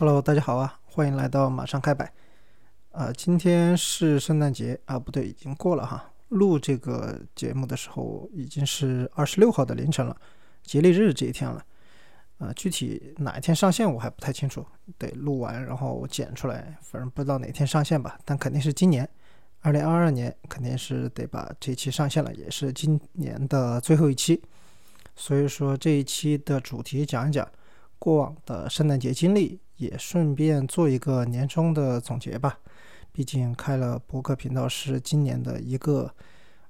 [0.00, 2.12] Hello，大家好啊，欢迎来到马上开摆。
[2.92, 6.08] 啊，今天是圣诞节啊，不对，已经过了哈。
[6.28, 10.16] 录这个节目的时候已经是二十六号的凌晨了，
[10.62, 11.64] 节礼日这一天了。
[12.38, 14.64] 啊，具体哪一天上线我还不太清楚，
[14.98, 18.16] 得录完然后剪出来，反正不知道哪天上线吧。
[18.24, 19.08] 但肯定是今年，
[19.62, 24.40] 二零二二年肯定是得把这期上线了，也是今年的最后一期。
[25.16, 27.44] 所以说这一期的主题讲一讲
[27.98, 32.58] 过往的圣诞节经历，也顺便做一个年终的总结吧。
[33.10, 36.14] 毕竟开了博客频道是今年的一个，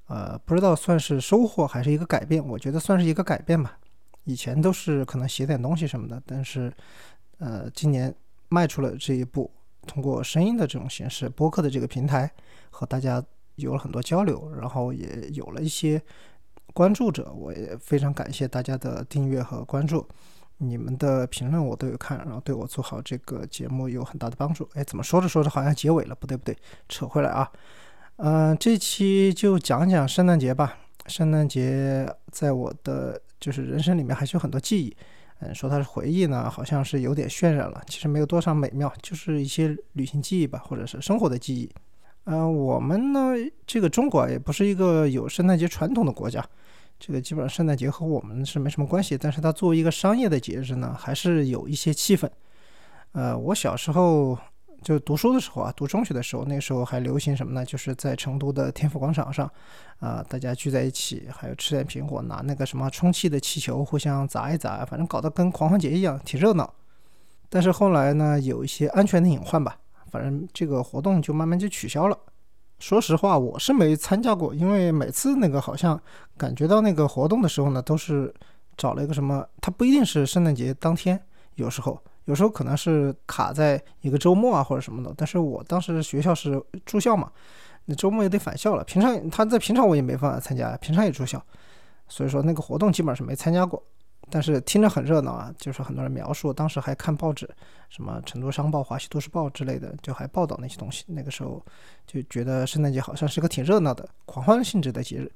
[0.07, 2.43] 呃，不知道算是收获还是一个改变。
[2.47, 3.79] 我觉得算是一个改变吧。
[4.25, 6.73] 以前都是可能写点东西什么的，但是，
[7.39, 8.15] 呃，今年
[8.51, 9.51] 迈出了这一步，
[9.87, 12.31] 通过声音的这种形式，播客的这个平台，
[12.71, 13.23] 和大家
[13.57, 16.01] 有了很多交流，然后也有了一些
[16.75, 20.07] 关注者，我也非常感谢大家的订阅和关注，
[20.59, 24.69] 你们的评论我都有看，然后对我做好这个节目有很大的帮助。
[24.75, 26.15] 哎，怎么说着说着好像结尾了？
[26.15, 26.57] 不对不对，
[26.89, 27.51] 扯回来啊，
[28.17, 30.77] 嗯，这期就讲讲圣诞节吧。
[31.07, 34.95] 圣诞节在我的就是人生里面还是有很多记忆，
[35.41, 41.71] 嗯，说它是回忆呢，好像是有点渲染了，其实没有多少美妙，就是一些旅行记忆吧，或者是生活的记忆。
[42.25, 43.33] 嗯，我们呢，
[43.67, 46.45] 这个中国也不是一个有圣诞节传统的国家，
[46.99, 52.29] 这个基本上圣诞节和我们是没什么关系，但是它作为一个商业的节日呢，还是有一些气氛。
[53.13, 54.39] 呃，我小时候。
[54.81, 57.65] 就读书的时候啊，读中学的时候，那时候还流行什么呢？
[57.65, 59.51] 就是在成都的天府广场上，
[59.99, 66.73] 啊，大家聚在一起，还有吃点苹果，拿那个什么充气的气球互相砸一砸，反正搞得跟狂欢节一样，挺热闹。
[67.49, 69.77] 但是后来呢，有一些安全的隐患吧，
[70.13, 72.17] 反正这个活动就慢慢就取消了。
[72.79, 76.01] 说实话，我是没参加过，因为每次那个好像
[76.37, 78.33] 感觉到那个活动的时候呢，都是
[78.77, 81.21] 找了一个什么，它不一定是圣诞节当天，
[81.57, 82.01] 有时候。
[82.25, 87.33] 有时候可能是卡在一个周末啊或者什么的，但是我当时学校是住校嘛，
[87.87, 88.85] 那周末也得返校了。
[88.85, 91.43] 平常他在平常我也没办法参加，平常也住校，
[92.07, 93.83] 所以说那个活动基本上是没参加过。
[94.31, 97.49] 但是听着很热闹啊，就是很多人描述，当时还看报纸，
[97.89, 101.05] 什么成都商报、华西都市报之类的，就还报道那些东西。
[101.09, 101.65] 那个时候
[102.07, 105.31] 就觉得圣诞节好像是个挺热闹的、狂欢性质的节日。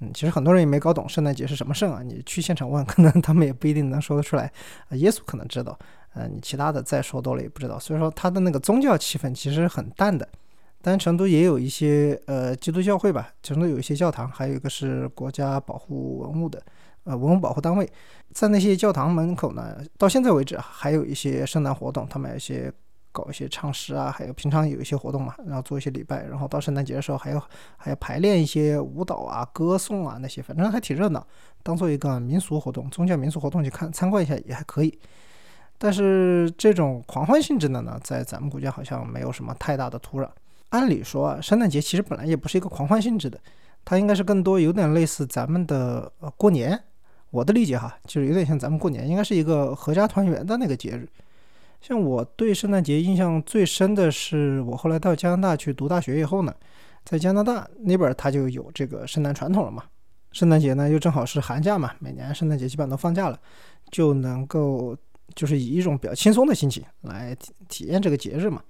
[0.00, 4.44] 嗯，其实很多人也没搞懂圣诞节是什么圣啊，你去现场问，可能他们也不一定能说得出来。
[4.88, 5.78] 啊，耶稣可能知道。
[6.14, 10.28] 嗯，你其他的再说多了也不知道，所以说它的那个宗教气氛其实很淡的。
[10.82, 16.62] 但成都也有一些呃基督教会吧，成都有一些教堂，还有一个是国家保护文物的
[17.06, 17.90] 呃文物保护单位，
[18.32, 22.70] 在那些教堂门口呢，到现在为止还有一些圣诞活动，他们有一些
[23.12, 27.42] 搞一些唱诗啊，还有平常有一些活动嘛，然后做一些礼拜，然后到圣诞节的时候还要
[27.78, 31.26] 还要排练一些舞蹈啊、歌颂啊那些，反正还挺热闹，
[31.62, 34.98] 当做一个民俗活动、宗教民俗活动去看参观一下也还可以。
[35.78, 40.28] 但是这种狂欢性质的呢，在咱们国家好像没有什么太大的土壤。
[40.70, 43.40] 按理说啊，圣诞节其实本来也不是一个狂欢性质的，
[43.84, 46.82] 它应该是更多有点类似咱们的呃过年。
[47.36, 51.06] 我的理解哈，就是有点像咱们过年，应该是一个合家团圆的那个节日。
[51.80, 56.54] 像我对圣诞节印象最深的是，我后来到加拿大去读大学以后呢，
[57.04, 59.84] 在加拿大那边它就有这个圣诞传统了嘛。
[60.32, 63.38] 圣诞节呢又正好是寒假嘛，每年圣诞节基本上都放假了，
[63.90, 64.96] 就能够。
[65.34, 68.62] 就是以一种比较轻松的心情来体体验这个节日嘛，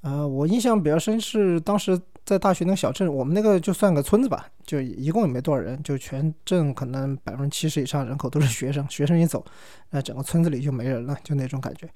[0.00, 9.44] 呃，我印象比较深是当时在大学那个小镇，我们那个就算个村子吧，就一共也没多少人，就全镇可能百分之七十以上人口都是学生，学生一走，
[9.90, 11.88] 那整个村子里就没人了，就那种感觉。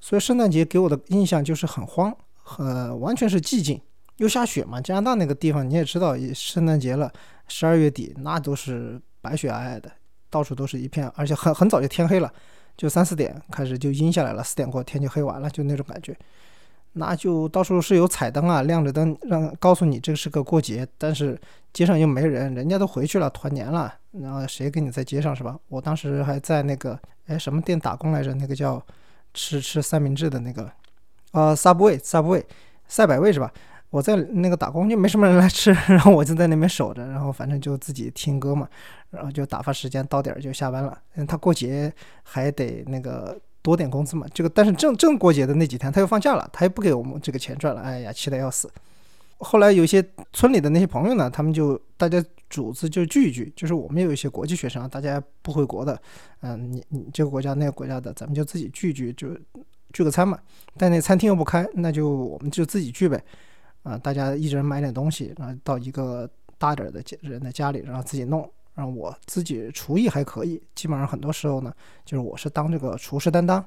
[0.00, 3.80] 所以圣诞节给我的印象就是很慌，很完全是寂静，
[4.16, 7.10] 又下雪嘛，加拿大那个地方你也知道，圣诞节了，
[7.48, 9.90] 十二月底那都是白雪皑皑的，
[10.28, 12.32] 到处都是一片，而且很很早就天黑了。
[12.74, 16.16] 就三四点开始就阴下来了，四点过天就黑完了，就那种感觉。
[16.94, 21.40] 那就到处是有彩灯啊，亮着灯让告诉你这是个过节，但是
[21.72, 25.58] 街上又没人，人家都回去了团年了，然后谁跟你在街上是吧？
[25.68, 28.34] 我当时还在那个哎什么店打工来着？
[28.34, 28.84] 那个叫
[29.32, 30.70] 吃吃三明治的那个
[31.30, 32.44] 啊，Subway Subway
[32.86, 33.50] 赛百味是吧？
[33.88, 38.66] 我在那个打工就没什么人来吃， 然后我就在那边守着，然后反正就自己听歌嘛，
[39.10, 40.98] 然后就打发时间，到点儿就下班了。
[41.14, 41.92] 嗯，他过节
[42.22, 48.70] 还得那个多点工资嘛，这个但是正正过节的那几天他又放假了，他又不给我们这个钱赚了，哎呀，气得要死。
[49.38, 56.00] 后来有一些村里的那些朋友呢，他们就大家组织就聚一聚，就是我们有一些国际学生，大家不回国的，
[56.42, 59.28] 嗯，你你这个国家那个国家的，咱们就自己聚一聚，就
[59.92, 60.38] 聚个餐嘛。
[60.76, 63.20] 但那餐厅又不开，那就我们就自己聚呗。
[63.82, 68.48] 啊，大家一人买点东西，然后到一个大点的人的家里，然后自己弄。
[68.74, 71.72] 让我自己厨艺还可以，基本上很多时候呢，
[72.04, 73.64] 就是我是当这个厨师担当，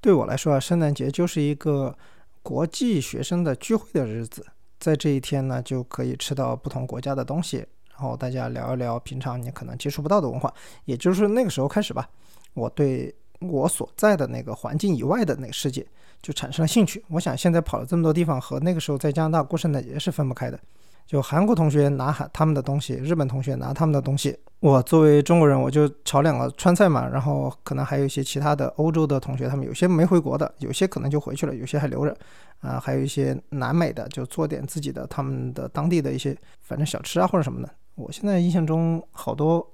[0.00, 1.96] 对我来说啊，圣诞节就是一个
[2.42, 4.44] 国际学生的聚会的日子，
[4.80, 7.58] 在这一天呢，就可以吃到不同国家的东西，
[7.90, 10.52] 然后大家聊一聊平常你可能接触不到的文化。
[10.86, 12.08] 也就是那个时候开始吧，
[12.54, 15.86] 我对我所在的那个环境以外的那个世界
[16.20, 17.04] 就产生了兴趣。
[17.08, 20.58] 我想现在跑了这么多地方，和那个时候在加拿大过圣诞节是分不开的。
[21.06, 24.38] 就韩国同学拿韩他们的东西，日本同学拿他们的东西。
[24.60, 27.08] 我作为中国人，我就炒两个川菜嘛。
[27.08, 32.16] 然后可能还有一些其他的欧洲的同学，他们有些没回国的，有些可能就回去了，有些还留着。
[32.60, 37.68] 啊，还有一些南美的，就做点自己的他们的当地的一些反正小吃啊或者什么的。
[37.96, 39.68] 我现在印象中好多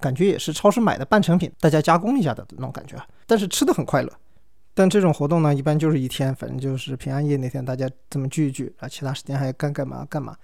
[0.00, 2.96] 感觉也是超市买的半成品，大家加工一下的那种感觉。
[3.28, 4.12] 但是吃的很快乐。
[4.74, 10.36] 但这种活动呢，一般就是一天，反正就是平安夜那天大家这么聚一聚啊，其他时间还干干嘛干嘛。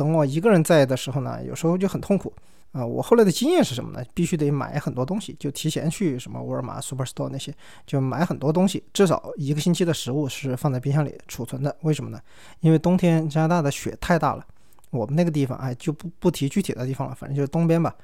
[0.00, 2.32] 等我一个人在的时候呢，有时候就很痛苦
[2.72, 2.82] 啊。
[2.82, 4.02] 我后来的经验是什么呢？
[4.14, 7.54] 必须得买很多东西，就提前去什么沃尔玛、Superstore 那些，
[7.86, 11.76] 就买很多东西，至少一个星期的食物是放在冰箱里储存的。
[11.82, 12.18] 为什么呢？
[12.60, 14.42] 因为冬天加拿大的雪太大了，
[14.88, 17.94] 我们那个地方哎就不不提具体的地方了，反正就是东边吧。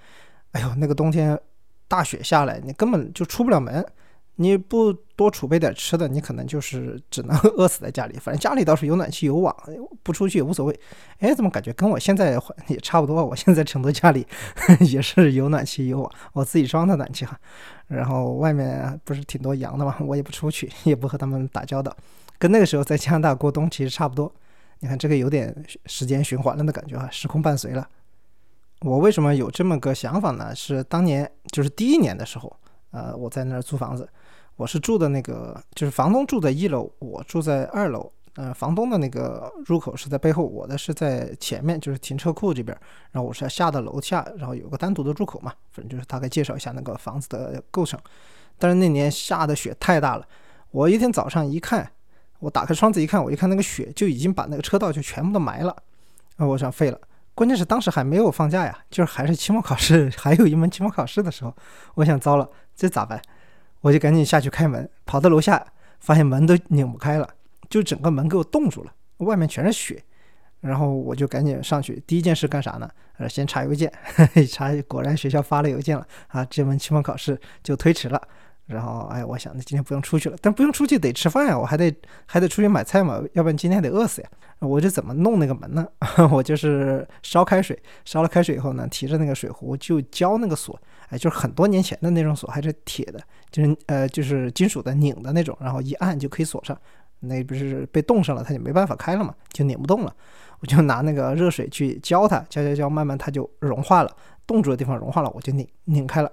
[0.52, 1.40] 哎呦，那个冬天
[1.88, 3.82] 大雪下来，你根本就出不了门。
[4.36, 8.18] 你不多储备点吃的，你可能就是只能 饿死在家里。
[8.18, 9.54] 反正家里倒是有暖气有网，
[10.02, 10.80] 不出去也无所谓。
[11.20, 12.38] 哎，怎么感觉跟我现在
[12.68, 13.24] 也差不多？
[13.24, 14.26] 我现在成都家里
[14.88, 17.38] 也是有暖气有网，我自己装的暖气哈。
[17.88, 21.96] 然后外面不是挺多羊的嘛，我也不出去，也不和他们打交道，
[22.38, 24.30] 跟那个时候在加拿大过冬其实差不多。
[24.80, 25.54] 你看这个有点
[25.86, 27.88] 时间循环了的感觉哈，时空伴随了。
[28.82, 30.54] 我为什么有这么个想法呢？
[30.54, 32.54] 是当年就是第一年的时候，
[32.90, 34.06] 呃，我在那儿租房子。
[34.56, 38.10] 我是住的那个，就是房东住在一楼，我住在二楼。
[38.36, 42.76] 呃，房东的那个入口是在背后，我的是在前面，就是停车库这边。
[43.12, 45.50] 然后我是要下到楼下，然后有个单独的入口嘛。
[45.72, 47.98] 反正就是大概介绍一下那个房子的构成。
[48.58, 50.26] 但是那年下的雪太大了，
[50.70, 51.90] 我一天早上一看，
[52.40, 55.74] 我打开窗子一看，我一看那个雪就已经把那个车道就全部都埋了。
[56.36, 57.00] 啊，我想废了。
[57.34, 61.54] 关键是当时还没有放假呀，就是还是期末考试， 还有一门期末考试的时候，
[61.94, 63.18] 我想糟了，这咋办？
[63.80, 65.64] 我就赶紧下去开门，跑到楼下，
[66.00, 67.28] 发现门都拧不开了，
[67.68, 70.02] 就整个门给我冻住了，外面全是雪。
[70.60, 72.90] 然后我就赶紧上去，第一件事干啥呢？
[73.18, 73.92] 呃，先查邮件，
[74.50, 78.20] 查果然学校发了邮件了啊，这门期末考试就推迟了。
[78.66, 81.94] 然后哎，我想那今天不用出去了，但不用出去得吃饭呀，我还得
[82.26, 84.28] 还得出去买菜嘛，要不然今天得饿死呀。
[84.58, 85.86] 我这怎么弄那个门呢？
[86.32, 90.78] 我就是烧开水，烧了开水以后呢，提着那个水壶就浇那个锁，
[91.08, 93.20] 哎，就是很多年前的那种锁，还是铁的，
[93.50, 96.76] 就是呃就是金属的拧的那种，然后一按就可以锁上。
[97.20, 100.14] 那不是被冻上了，它就没办法开了嘛，就拧不动了。
[100.60, 104.16] 我就拿那个热水去浇它，浇浇浇，慢慢它就融化了，
[104.46, 106.30] 冻住的地方融化了，我就拧拧开了。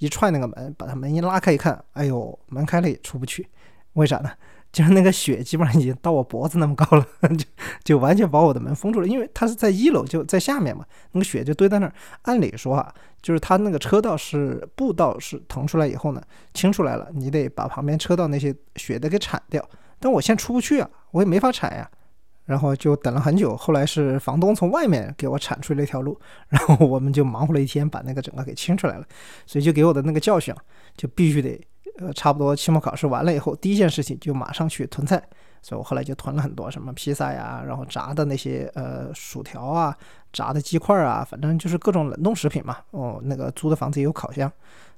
[0.00, 3.48] 一踹那个门，把它门一拉开一看，哎呦，门开了也出不去，
[3.92, 4.30] 为啥呢？
[4.72, 7.04] 就是那个雪基本上已经到我脖子那么高了，
[7.36, 7.44] 就
[7.82, 9.06] 就完全把我的门封住了。
[9.06, 11.92] 因为它是在一楼，就在下面嘛，那个雪就堆在那儿。
[12.22, 16.22] 按理说啊，就是它那个车道是步道是腾出来以后呢，
[16.54, 19.68] 清出来了，你得把旁边车道那些雪得给铲掉。
[19.98, 21.90] 但我现在出不去啊，我也没法铲呀。
[22.44, 26.18] 然后就等了很久，后来是房东从外面给我铲出了一条路，
[26.48, 29.04] 然后我们就忙活了一天，把那个整个给清出来了。
[29.46, 30.54] 所以就给我的那个教训，
[30.96, 31.60] 就必须得，
[31.98, 35.22] 呃，差不多期末考试完了以后，第一件事情就马上去囤菜。
[35.62, 39.94] 所以我后来就囤了很多什么披萨呀，然后炸的那些呃薯条啊，
[40.32, 42.78] 炸的鸡块啊，反正就是各种冷冻食品嘛。
[42.92, 44.50] 哦，那个租的房子也有烤箱，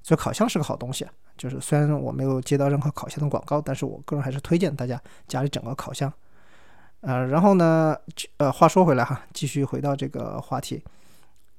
[0.05, 1.05] 所以烤箱是个好东西。
[1.37, 6.13] 就是虽然我没有接到任何烤箱的广告，但是我个人还是推荐大家家里整个烤箱。
[7.03, 7.97] 呃，然后呢，
[8.39, 10.81] 呃，话说回来哈，继续回到这个话题，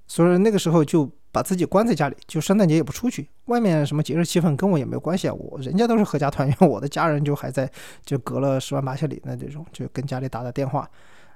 [0.08, 7.70] 所以那个时候就把自己关在家里，就圣诞节也不出去，外面什么节日气氛跟我也没有关系啊，我人家都是合家团圆， 我的家人就还在，
[8.06, 10.90] 就隔了十万八千里的这种，就跟家里打打电话，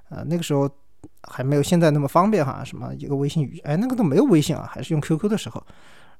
[0.08, 0.66] 呃，那个时候
[1.24, 5.62] 还没有现在那么方便哈，什么一个微信语，哎，那个都没有微信啊，还是用 QQ 的时候，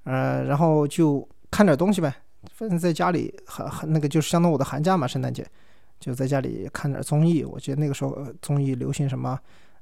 [0.04, 2.14] 呃，然后就看点东西呗，
[2.52, 5.47] 反正在家里很很那个就是相当我的寒假嘛，圣诞节。
[5.99, 9.38] 就在家里看点综艺，我记得那个时候综艺流行什么，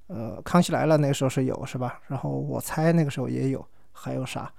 [0.06, 2.00] 呃，康熙来了那个时候是有是吧？
[2.06, 4.50] 然后我猜那个时候也有，还有啥？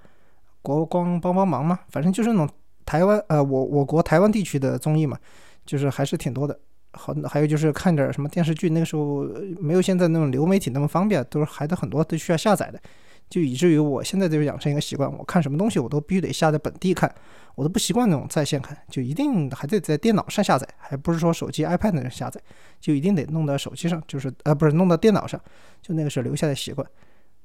[0.61, 2.49] 国光帮帮忙嘛，反正就是那种
[2.85, 5.17] 台湾呃，我我国台湾地区的综艺嘛，
[5.65, 6.59] 就是还是挺多的。
[6.93, 9.23] 好，还有就是看点什么电视剧，那个时候
[9.59, 12.81] 没有现在那种流媒体那么方便，都是还得很多都需要下载的。
[13.29, 17.13] 就以至于我现在就养成一个习惯，我看什么东西我都必须得下在本地看，
[17.55, 22.39] 我都不习惯那种在线看，就一定还得在电脑上下载，还不是说手机、iPad 上下载，
[22.79, 25.39] 就一定得弄到手机上，就是呃不是弄到电脑上，
[25.81, 26.87] 就那个是留下的习惯。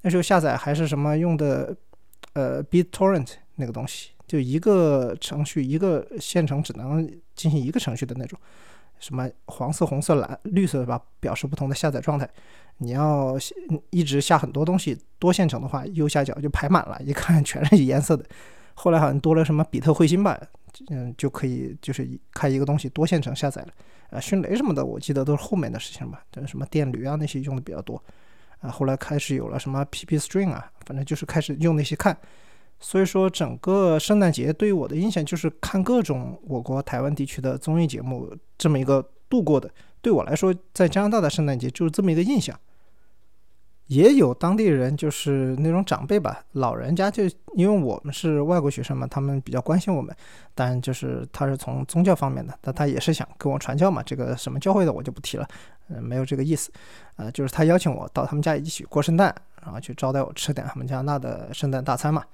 [0.03, 1.77] 那时候下载还是什么用的，
[2.35, 8.39] 呃 BitTorrent 那个东西，就一个程序一个线程只能进行一个程序的那种。
[9.03, 10.99] 什么黄色、红色、蓝、绿色，是吧？
[11.21, 12.27] 表示不同的下载状态。
[12.79, 13.37] 你要
[13.91, 18.25] 一直下很多东西，多线程的话，右下角就排满了，一看 全是颜色的。
[18.75, 20.41] 后来好像多了什么比特彗星吧，
[20.89, 23.69] 嗯，就可以就是开一个东西多线程下载了。
[24.11, 26.25] 呃，迅雷什么的，我记得都是后面的事情吧。
[26.31, 28.03] 这什么电驴啊那些用的比较多。
[28.61, 32.17] 啊，后来开始有了什么 PP String 啊，反正就是开始用那些看。
[32.83, 39.71] 所以说，整个圣诞节对于我的印象就是看各种我国台湾地区的综艺节目这么一个度过的。
[40.01, 42.59] 对我来说，在加拿大的圣诞节就是这么一个印象。
[43.87, 47.25] 也有当地人就是那种长辈吧，老人家就
[47.55, 50.15] 因为我们是外国学生嘛，他们比较关心我们。
[50.55, 54.03] 但就是他是从宗教方面的，但他也是想跟我传教嘛。
[54.03, 55.47] 这个什么教会的我就不提了，
[55.89, 56.73] 嗯，没有这个意思。
[57.17, 62.25] 呃，就是他邀请我到他们家一起过圣诞，然后去招待我吃点他们加拿大的圣诞大餐嘛。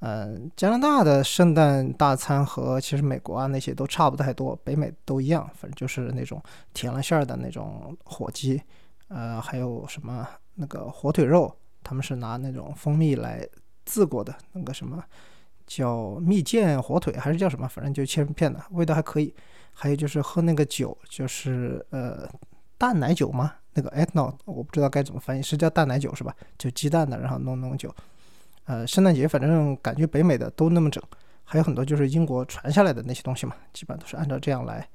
[0.00, 6.40] 嗯，加拿大的圣诞大餐和其实美国啊那些都差不太多，北美都一样，反正就是那种
[6.72, 8.62] 甜了馅儿的那种火鸡，
[9.08, 11.52] 呃，还有什么那个火腿肉，
[11.82, 13.44] 他们是拿那种蜂蜜来
[13.84, 15.02] 渍过的，那个什么
[15.66, 19.34] 叫蜜饯火腿还是叫什么，反正就切成片的，味道还可以。
[19.80, 22.28] 还有就是喝那个酒，就是呃
[22.76, 23.52] 淡奶酒吗？
[23.74, 26.34] 那个 ethanol，我不知道该怎么翻译，是叫淡奶酒是吧？
[26.56, 27.94] 就鸡蛋的，然后弄弄酒。
[28.68, 31.02] 呃，圣诞节反正感觉北美的都那么整，
[31.42, 34.86] 还有很多就是英国传下来的那些东西嘛，基本上都是按照这样来。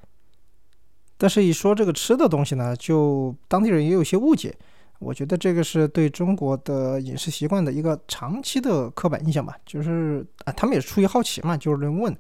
[1.18, 4.56] 但是，一说这个吃的东西呢，就当地人也有些误解。
[5.00, 9.58] 我觉得这个是对中国的饮食习惯的一个长期的刻板印象吧。
[9.66, 12.16] 就是啊，他们也是出于好奇嘛，就是问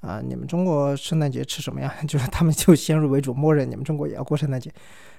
[0.00, 1.94] 啊，你们中国圣诞节吃什么呀？
[2.08, 4.72] 就是他们就先入为主，默认你们中国也要过圣诞节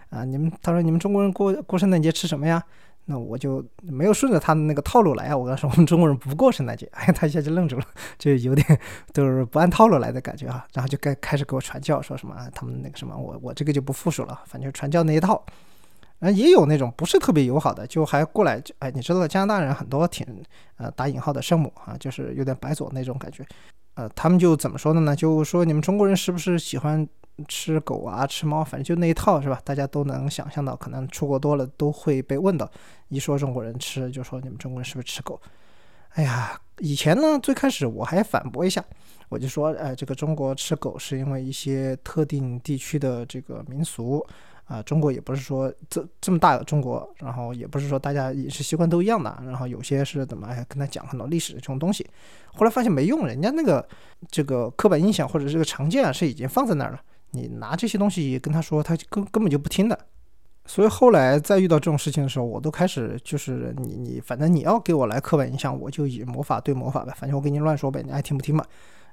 [0.10, 0.26] 啊。
[0.26, 2.64] 你们他说你们中国人过过圣诞节吃什么呀？
[3.08, 5.38] 那我就没有顺着他的那个套路来啊！
[5.38, 7.86] 我跟他说，我们中国人不过圣诞节， 哎，他一下就愣住了，
[8.18, 8.80] 就有点
[9.14, 10.66] 都是不按套路来的感觉啊。
[10.74, 15.46] 然后就该开始给我传教，说什么啊他们那个什么，我我这个就不复述了，反正传教那一套。
[16.20, 20.26] 啊，也有那种不是特别友好的，就还过来就，哎，你知道加拿大人很多挺
[20.78, 23.46] 呃打引号的圣母啊，就是有点白左那种感觉。
[23.94, 25.16] 呃，他们就怎么说的呢？
[25.16, 27.08] 就说你们中国人是不是喜欢？
[27.48, 29.60] 吃狗啊，吃猫，反正就那一套是吧？
[29.64, 32.70] 大家都能想象到，可能出国多了都会被问到。
[33.10, 35.40] 一说中国人吃，就说你们中国人是不是吃狗？
[36.14, 38.84] 哎呀，以前呢，最开始我还反驳一下，
[39.28, 44.26] 我就说，哎，这个中国吃狗是因为一些特定地区的这个民俗
[44.64, 44.82] 啊。
[44.84, 52.10] 中国也不是说这这么大的中国，然后也不是说大家饮食习惯都一样的，然后有些是怎么哎跟他讲很多历史这种东西。
[52.54, 53.86] 后来发现没用，人家那个
[54.32, 57.02] 这个刻板印象或者这个常见啊是已经放在那儿了。
[57.32, 59.98] 你拿这些东西跟他说，他根根本就不听的。
[60.68, 68.66] 所以后来再遇到这种事情的时候，我都开始就是你你反正你要给我来刻板印象，我就以魔法对魔法呗，反正我给你乱说呗，你爱听不听嘛。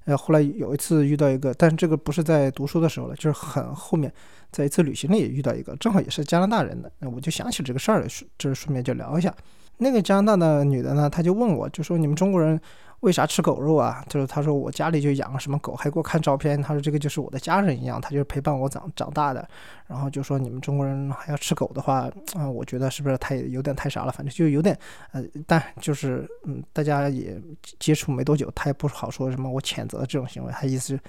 [0.06, 4.10] 呃，后来有一次遇到一个，但是这个不是在读书的时候了，就是很后面，
[4.50, 8.06] 在一次旅行里遇到一个，正好也是加拿大人的，那我就想起这个事儿了，
[8.38, 9.34] 这顺便就聊一下。
[9.76, 12.58] 那个加拿大的女的呢，她就问我，就说你们中国人。
[13.02, 14.04] 为啥吃狗肉啊？
[14.08, 16.62] 就是他说我家里就养了什么狗，还给我看照片。
[16.62, 19.46] 他说这个就是我的家人一样，他就是陪伴我长长大的。
[19.88, 24.12] 然后就说你们中国人还要吃狗的话，啊，我觉得是不是太有点太傻了？
[24.12, 24.78] 反正就有点，
[25.10, 27.36] 呃，但就是嗯，大家也
[27.80, 30.52] 接触没多久，他也不好说什么我谴责这种行为。
[30.52, 31.00] 他意思是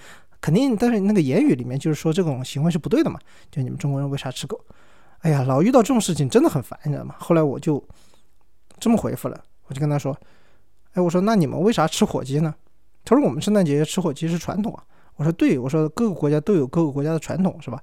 [0.41, 3.19] 肯定，但是那个言语里面就是说这种行为是不对的嘛。
[3.51, 4.59] 就你们中国人为啥吃狗？
[5.19, 7.13] 哎呀，老遇到这种事情真的很烦，你知道吗？
[7.19, 7.81] 后来我就
[8.79, 10.17] 这么回复了，我就跟他说。
[10.93, 12.53] 哎，我说那你们为啥吃火鸡呢？
[13.05, 14.83] 他说我们圣诞节吃火鸡是传统啊。
[15.15, 17.79] 我说对，我说各个国家都有各个国家的传统，是吧？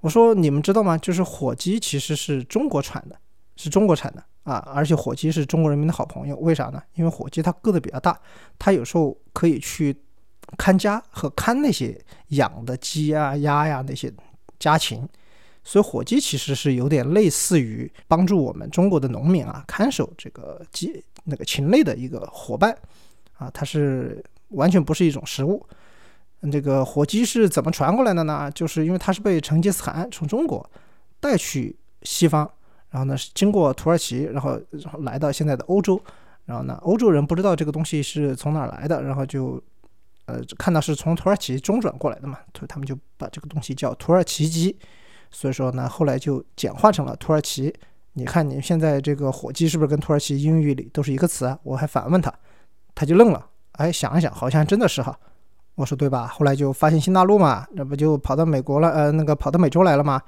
[0.00, 0.96] 我说你们知道吗？
[0.96, 3.16] 就是火鸡其实是中国产的，
[3.56, 6.36] 是中国产的啊，而且火鸡是中国人民的好朋友。
[6.36, 6.82] 为啥呢？
[6.94, 8.18] 因为火鸡它个子比较大，
[8.58, 9.94] 它有时候可以去
[10.56, 11.98] 看家和看那些
[12.28, 14.10] 养的鸡啊、鸭呀那些
[14.58, 15.06] 家禽，
[15.62, 21.04] 所以火鸡其实是有点类似于帮助我们中国的农民啊看守这个鸡。
[21.24, 22.76] 那个禽类的一个伙伴
[23.38, 25.64] 啊，它是完全不是一种食物。
[26.50, 28.50] 这个火鸡是怎么传过来的呢？
[28.54, 30.68] 就是因为它是被成吉思汗从中国
[31.20, 32.50] 带去西方，
[32.88, 36.00] 然后呢是经过土耳其，然后然后来到现在的欧洲，
[36.46, 39.62] 然后呢欧洲人不知道这个东西是从哪儿来的，然后就
[40.24, 44.74] 呃看到是从土耳其中转过来的嘛，所以他们就把这个东西叫土耳其鸡，
[45.30, 47.74] 所以说呢后来就简化成了土耳其。
[48.20, 51.58] 你看，你现在这个火鸡是不是跟土耳其英语里都是一个词啊？
[51.62, 52.30] 我还反问他，
[52.94, 53.46] 他就愣了。
[53.72, 55.18] 哎，想一想，好像真的是哈。
[55.74, 56.26] 我说对吧？
[56.26, 58.90] 后来就发现新大陆嘛，那不就跑到美国了？
[58.90, 60.20] 呃，那个跑到美洲来了吗？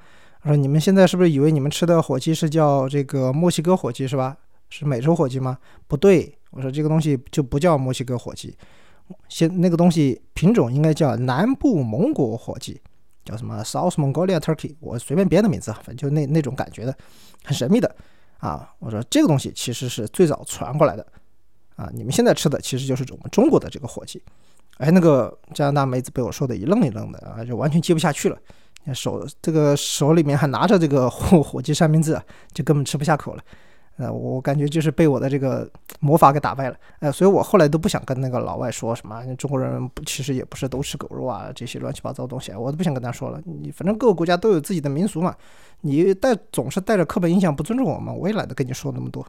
[0.43, 4.35] 我说你们现在是不是以为你们吃的火鸡是叫这个墨西哥火鸡是吧？
[4.71, 5.59] 是美洲火鸡吗？
[5.87, 8.57] 不对，我说这个东西就不叫墨西哥火鸡。
[9.29, 12.81] 现那个东西品种应该叫南部蒙古火鸡，
[13.25, 16.97] 叫什么 South Mongolia Turkey，我随便编的名字，反正就那那种感觉的，
[17.45, 17.95] 很神秘的
[18.39, 18.73] 啊。
[18.79, 21.07] 我说这个东西其实是最早传过来的
[21.77, 24.23] 啊，你们现在吃的其实就是我们中国的这个火鸡。
[24.79, 28.39] 哎，那个加拿大妹子被我说的一愣一愣的啊，就完全接不下去了，
[28.95, 32.21] 手这个手里面还拿着这个火火鸡三明治，
[32.53, 33.45] 就根本吃不下口了。
[33.97, 35.71] 呃，我感觉就是被我的这个
[36.01, 43.41] 魔法给打败了，呃，所以我后来都不想跟那个老外说什么中国人其实也不是都吃狗肉啊，这些乱七八糟东西，我都不想跟他说了。
[43.45, 45.37] 你反正各个国家都有自己的民俗嘛，
[45.83, 49.25] 你带总是带着刻板印象不尊重我们，我也懒得跟你说那么多。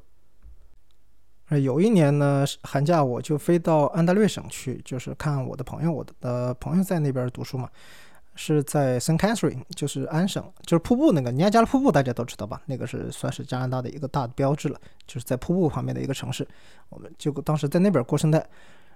[1.49, 7.69] 呃，有一年呢，寒假我就飞到安大略省去，就是看我的朋友，我的朋友在那边读书嘛。
[8.35, 12.61] 是在 Saint Catherine，就是安省，就是瀑布那个尼亚加拉瀑布，大家都知道吧？
[12.65, 16.47] 那个是算是加拿大的一个大的标志了，就是在瀑布旁边的一个城市。
[16.89, 18.43] 我们就当时在那边过圣诞，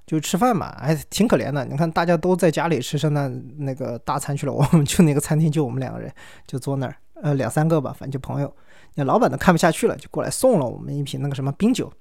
[0.05, 1.63] 就吃饭嘛，还挺可怜的。
[1.65, 6.11] 你看大家都在家里吃圣诞那个大餐去了，我们就那个餐厅就我们两个人
[6.45, 8.53] 就坐那儿，呃，两三个吧，反正就朋友。
[8.95, 11.91] 那老板都看不下去了，就过来送了我们一瓶那个什么冰酒。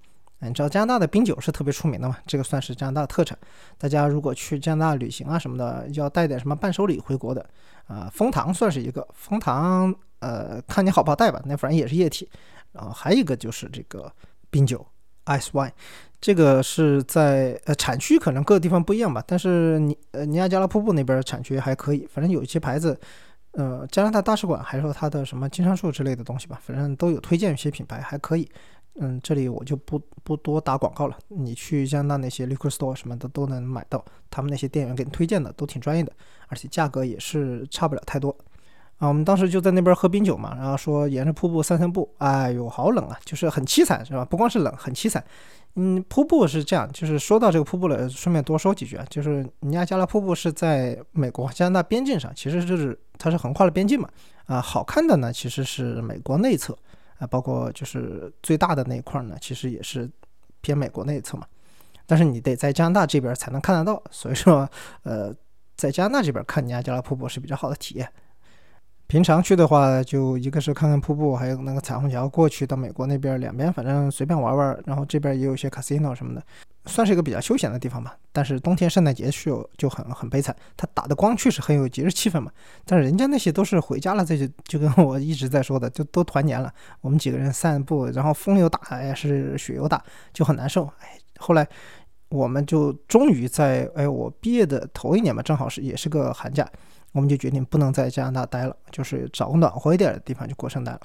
[0.40, 2.18] 你知道加拿大的冰酒是特别出名的嘛？
[2.26, 3.36] 这个算是加拿大特产。
[3.78, 7.44] 大家如果去加拿大旅行啊什么的，要带点什么伴手礼回国的
[7.86, 8.10] 啊。
[8.12, 12.28] 蜂糖算是一个，蜂糖呃看你好不好带吧，那反正也是液体。
[12.72, 14.12] 然后还有一个就是这个
[14.50, 14.86] 冰酒
[15.24, 15.70] ，ice wine，
[16.20, 23.00] 这个是在呃产区可能各个地方不一样吧，但是尼呃尼亚加拉瀑布那边产区还可以，反正有一些牌子，
[23.52, 28.46] 呃加拿大大使馆还是说它的什么金杉树之类的东西吧，反正都有推荐一些品牌还可以。
[28.98, 31.16] 嗯，这里我就不不多打广告了。
[31.28, 36.12] 你去加拿大那些 liquor store 什么的都能买到，他们那些店员给你推荐的都挺专业的，
[36.48, 38.34] 而且价格也是差不了太多。
[38.98, 42.10] 啊，我们当时就在那边喝冰酒嘛，然后说沿着瀑布散散步。
[42.16, 44.24] 哎呦，好冷啊，就是很凄惨，是吧？
[44.24, 45.22] 不光是冷，很凄惨。
[45.74, 54.08] 嗯，瀑布是这样，就是说到这个瀑布了，顺便多说几句啊，就是尼亚加拉瀑布是在美国加拿大边境上，其实就是它是横跨了边境嘛。
[54.46, 56.74] 啊，好看的呢，其实是美国内侧。
[57.18, 60.10] 啊，包括就是最大的那一块呢，其实也是
[60.60, 61.46] 偏美国那一侧嘛。
[62.06, 64.68] 但是你得在加拿大这边才能看得到，所以说，
[65.02, 65.34] 呃，
[65.76, 68.12] 在加拿大这边看尼亚加拉瀑布是比较好的体验。
[69.06, 76.42] 平常去的话，就一个是看看瀑布，还有那个彩虹桥，过去到美国那边两边反正随便玩玩，然后这边也有一些 casino 什么的。
[76.88, 80.54] 算是一个比较休闲的地方吧，但是冬天圣诞节去就很很悲惨。
[80.76, 82.48] 它打的光确实很有节日气氛嘛，
[82.84, 86.72] 但是人家那些都是回家了，这就就跟我一直在说的，就都团年了。
[87.00, 90.00] 我们几个人散步，然后风又大，哎，是雪又大，
[90.32, 90.84] 就很难受。
[91.00, 91.66] 哎，后来
[92.28, 96.70] 我们就终于在哎我毕业的头一年嘛，正好是也是个寒假，
[97.16, 101.00] 我们就决定不能在加拿大待了，就是找个暖和一点的地方就过圣诞了。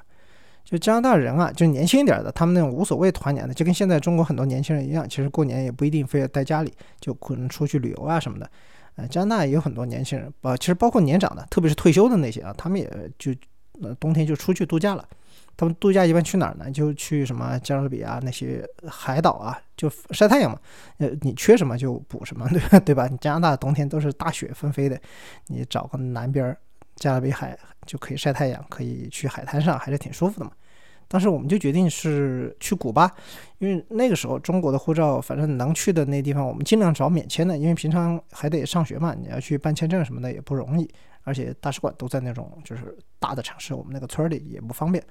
[0.63, 8.49] 就加拿大人啊，就年轻一点的，他们那种无所谓团年的，就跟现在中国很多年轻人一样，其实过年也不一定非要待家里，就可能出去旅游啊什么的。
[8.97, 13.33] 呃，加拿大也有很多年轻人，呃，其实包括年长的，特别是退休的那些啊，他们也就
[13.81, 15.07] 呃冬天就出去度假了。
[15.57, 16.71] 他们度假一般去哪儿呢？
[16.71, 20.59] 就去什么加勒比啊那些海岛啊，就晒太阳嘛。
[20.97, 23.07] 呃，你缺什么就补什么，对 吧对吧？
[23.07, 24.99] 你加拿大冬天都是大雪纷飞的，
[25.47, 26.55] 你找个南边
[26.95, 30.51] 加勒比海就可以晒太阳，可以去海滩上，还是挺舒服的嘛。
[31.07, 33.11] 当时我们就决定是去古巴，
[33.57, 40.89] 因为那个时候中国的护照，反正能去的那地方，我们尽量找免签的，因为平常还得上学嘛，你要去办签证什么的也不容易，
[41.23, 45.03] 而且大使馆都在那种就是大的城市，我们那个村里也不方便。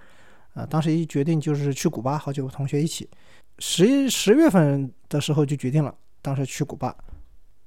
[0.55, 3.09] 啊，当时一决定就是去古巴，好几个同学一起，
[3.59, 6.95] 十一十月份的时候就决定了，当时去古巴，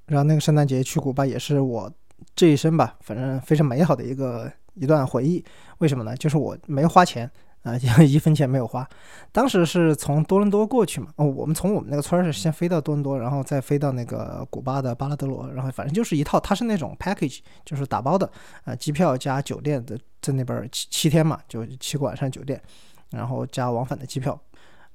[0.07, 1.91] 然后那个圣诞节去古巴也是我
[2.35, 5.43] 这一生吧，反正非常美好的一个一段回忆。
[5.79, 6.15] 为什么呢？
[6.17, 7.29] 就是我没花钱。
[7.63, 8.87] 啊， 一分钱没有花。
[9.31, 18.29] 当时是从多伦多过去嘛，哦，我们从我们那个村儿是先飞到多伦多，然后再飞到那个古巴的巴拉德罗，然后反正就是一套，它是那种 package，就是打包的，
[18.65, 22.61] 啊，机票加酒店的，在那边七七天嘛，就七个晚上酒店，
[23.11, 24.37] 然后加往返的机票，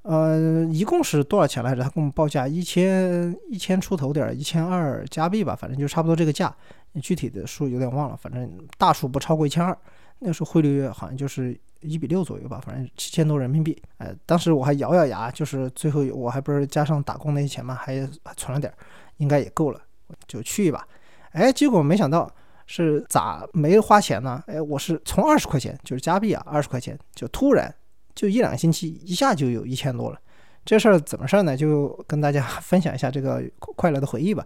[0.03, 1.83] 呃，一共是多少钱来着？
[1.83, 6.55] 他给我们报价一千一千出头点儿，一千二加币吧，反正就差不多这个价，
[7.01, 9.75] 具体的数有点忘了，反正大数不超过一千二。
[10.19, 11.59] 那时候汇率好像就是。
[11.81, 13.81] 一比六左右吧，反正七千多人民币。
[13.99, 18.73] 呃，当时我还咬咬牙，就是最后我还不是加上打工那些钱嘛，还存了点，
[19.19, 19.81] 应该也够了，
[20.27, 20.87] 就去一把。
[21.33, 22.31] 哎，结果没想到
[22.67, 24.43] 是咋没花钱呢？
[24.47, 27.73] 哎，我是从二十块钱，就是加币啊，二十块钱就突然
[28.15, 30.19] 就一两个星期一下就有一千多了。
[30.65, 31.57] 这事儿怎么事儿呢？
[31.57, 34.45] 就跟大家 分享一下这个快乐的回忆吧。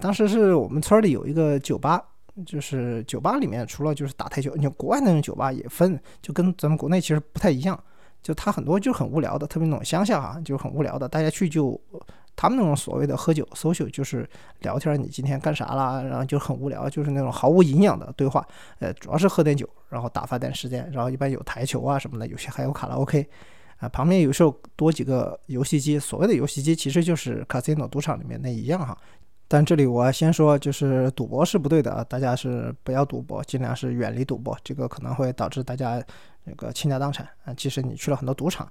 [0.00, 2.02] 当时是我们村里有一个酒吧。
[2.46, 7.78] 就是酒吧里面，除了就是打台球，你国外那种酒吧也分，就跟咱们国内其实不太一样。
[8.22, 11.78] 就它很多就很无聊的，特别那种乡下哈，就很无聊的，大家去就
[12.36, 14.28] 他们那种所谓的喝酒 social 就是
[14.60, 16.00] 聊天，你今天干啥啦？
[16.00, 18.46] 然后就很无聊，就是那种毫无营养的对话。
[18.78, 20.88] 呃，主要是喝点酒，然后打发点时间。
[20.92, 23.28] 然后一般有台球啊什么的，有些还有卡拉 OK。
[23.78, 28.96] 啊，旁边有时候多几个游戏机，所谓的游戏机其实就是 casino 赌场里面那一样哈。
[29.52, 36.02] 但这里我先说，就是赌博是不对的啊，大家是不要赌博，尽量是远离赌博，这个可能会导致大家
[36.44, 37.52] 那个倾家荡产啊。
[37.52, 38.66] 即使你去了很多赌场，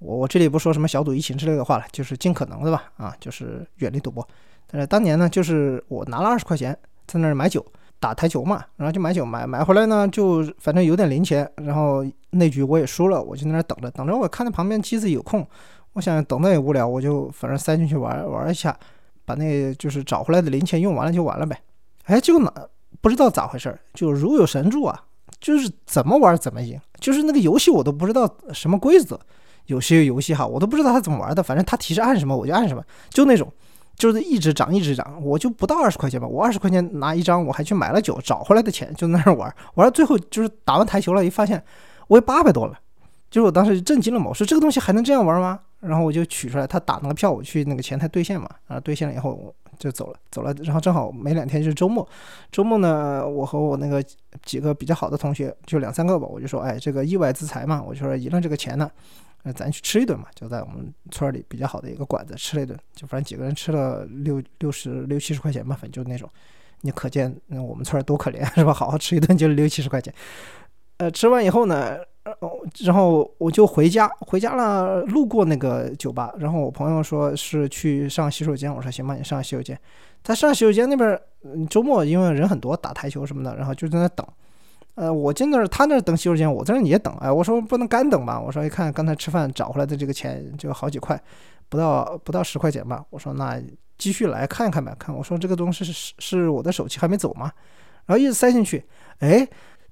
[0.00, 4.26] 我我这里不说什么小赌怡情之类的话了，就是尽可能的吧，啊，就是远离赌博。
[4.66, 6.76] 但是当年呢，就是我拿了二十块钱
[7.06, 7.64] 在那儿买酒。
[8.00, 14.16] 打台球嘛，然后就买酒买买回来呢，就反正有点零钱，然后那局我也输了，我就在那等着等着。
[14.16, 15.44] 我看到旁边机子有空，
[15.94, 18.76] 我想等等也无聊，我就反正塞进去玩玩一下，
[19.28, 21.60] 把那就是找回来的零钱用完了就完了呗。
[22.04, 22.50] 哎，就哪
[23.02, 24.98] 不知道咋回事，就如有神助啊，
[25.38, 29.20] 就是怎么玩怎么赢，就是那个游戏我都不知道什么规则，
[29.66, 33.52] 有些游戏哈我都不知道它怎么玩的，反正它提示按什么我就按什么，就那种。
[33.98, 36.24] 就是一直涨，一直涨，我就不到二十块钱吧。
[36.24, 39.52] 我二十块钱拿一张，我还去买了酒，找回来的钱就在那玩。
[39.74, 41.60] 玩到最后就是打完台球了，一发现
[42.06, 42.78] 我有八百多了，
[43.28, 44.26] 就是我当时震惊了嘛。
[44.28, 45.58] 我说这个东西还能这样玩吗？
[45.80, 48.48] 然后我就取出来，他打那个票，我去那个前台兑现嘛。
[48.66, 50.52] 啊，兑现了以后就走了，走了。
[50.64, 52.06] 然后正好没两天就是周末，
[52.50, 54.02] 周末呢，我和我那个
[54.44, 58.90] 几个比较好的同学，就两三个吧，我就说，哎，这个意外之财嘛，我就说赢了这个钱呢。
[59.44, 66.28] 那咱去吃一顿嘛，就在我们村里比较好的一个馆子吃了一顿，就反正几个人吃了六六十六七十块钱吧，反正就那种。
[66.80, 68.72] 你可见我们村多可怜是吧？
[68.72, 70.14] 好好吃一顿就六七十块钱。
[70.98, 71.96] 呃，吃完以后呢，
[72.84, 79.78] 然后我就回家，回家了路过那个酒吧，然后我朋友说是去上洗手间，我说行吧，你上洗手间。
[80.22, 81.18] 他上洗手间那边
[81.70, 84.26] 周末因为人很多，打台球什么的，然后就在那等。
[84.94, 87.14] 呃，我进那儿，他那儿等洗手间，我在那儿也等。
[87.20, 88.40] 哎，我说不能干等吧？
[88.40, 91.20] 我说一看刚才吃饭找回来的这个钱就好几块，
[91.68, 93.04] 不到不到十块钱吧。
[93.10, 93.62] 我说那
[93.96, 97.52] 继续来看一看呗，看我说这个东西是是我的手气还没走吗？
[98.06, 98.84] 然后一直塞进去，
[99.20, 99.46] 哎，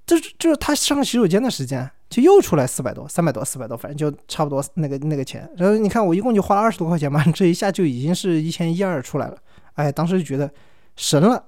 [0.04, 5.48] 这就是他上洗手间的时间，就又出来四百多、三百多、四百多，反正就差不多那个那个钱。
[5.56, 9.36] 然后你看我一共就花了二十多块钱嘛，这一下就已经是一千一二出来了。
[9.74, 10.50] 哎，当时就觉得
[10.94, 11.44] 神了。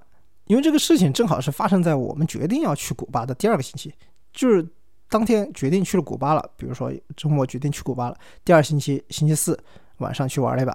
[0.47, 3.93] 因为这个事情正好是发生在我们决定要去古巴的第二个星期，
[4.33, 4.67] 就是
[5.11, 6.51] 当天决定去了古巴了。
[6.57, 9.59] 比如说周末决定去古巴了，第二星期星期四
[9.99, 10.75] 晚上去玩了一把，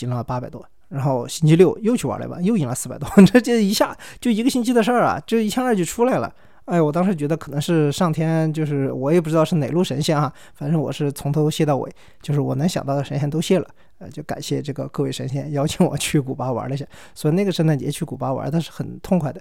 [0.00, 6.34] 赢了八百多，然后星期六又去玩了一把，又赢了四百多，这 这一下就一个星期的事儿啊，这一千二就出来了。
[6.66, 19.40] 哎，我当时觉得可能是上天，就是我也不知道是哪路神仙啊，反正我是从头谢到尾，就是我能想到的神仙都谢了，呃，就感谢这个各位神仙邀请我去古巴玩了一下，所以那个圣诞节去古巴玩的是很痛快的。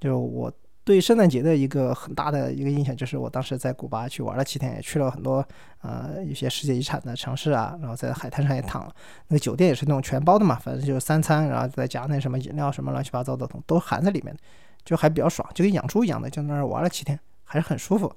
[0.00, 0.50] 就我
[0.84, 5.46] 对圣诞节的一个很大的一个印象，就是我当时在古巴去玩了七天，也去了很多
[5.82, 8.94] 呃一些世界遗产的城市啊，然后在海滩上也躺了，
[9.28, 14.40] 那个酒店也是那种全包的嘛，反正就是三餐，然后再加那什么饮料什么乱七八糟的都都含在里面的。
[14.84, 18.14] 就还比较爽，就跟养猪一样的，就那儿玩了七天，还是很舒服。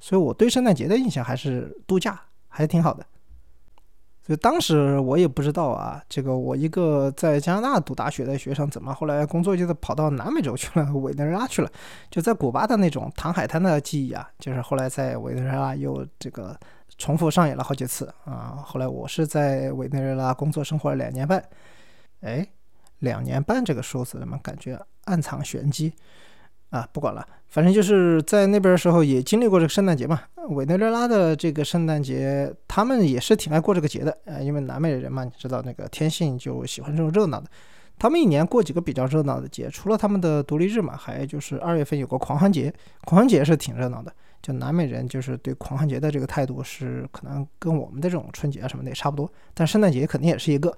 [0.00, 3.06] 所以我对圣诞节的印象还是度假，还是挺好的。
[4.20, 11.70] 所以当时我也不知道啊，这个我一个在加拿大读大学的学生，怎么后来工作就是跑到南美洲去了， 委内瑞拉去了？
[12.10, 16.54] 就在古巴的那种躺海滩的记忆啊，就是后来在委内瑞拉又这个
[16.98, 18.62] 重复上演了好几次啊。
[18.66, 21.42] 后来我是在委内瑞拉工作生活了两年半，
[22.20, 22.46] 哎。
[23.00, 24.76] 两年半这个数字，怎么感觉
[25.08, 25.92] 暗藏玄机
[26.70, 26.88] 啊？
[26.92, 30.20] 不管了，反正就是在那边的时候也经历过这个圣诞节嘛。
[30.50, 34.16] 委内瑞拉的这个圣诞节，他们也是挺爱过这个节的。
[34.24, 37.50] 呃，因为南美人嘛，你知道那个天性就喜欢这种热闹的。
[37.98, 42.72] 他们一年过几个比较热闹的节，除了他们的独立日嘛，还就是二月份有个狂欢节，
[43.04, 44.12] 狂欢节是挺热闹的。
[44.40, 50.72] 就南美人就是对狂欢节的这个态度是可能跟我们的这种春节啊什么的也差不多，但圣诞节肯定也是一个。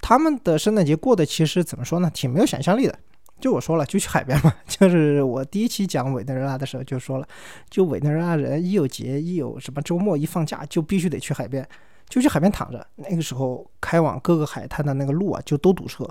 [0.00, 2.98] 他们的圣诞节过得其实怎么说呢，挺没有想象力的。
[3.42, 4.54] 就我说了，就去海边嘛。
[4.64, 7.26] 就是我第一期讲委内瑞拉的时候就说了，
[7.68, 11.68] 就委内瑞拉人一有节，一有什么周末一放假，就必须得去海边，
[12.08, 12.86] 就去海边躺着。
[12.94, 16.08] 那个时候开往各个海滩的那个路啊，就都堵车，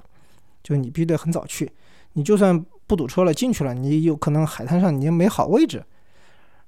[0.62, 1.72] 就你必须得很早去。
[2.14, 5.82] 你就算不堵车了，进去了，你有可能海滩上你没好位置，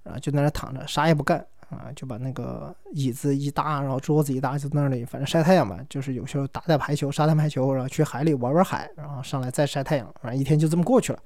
[0.04, 1.46] 啊，就在那躺着，啥也不干。
[1.76, 5.80] 啊，就把那个椅子一搭，然后桌子一搭，就那里，反正晒太阳嘛。
[5.90, 11.20] 就是有时候打打排球，沙滩排球，然后去海里玩玩海，然后上来再晒太阳，反正一天就这么过去了。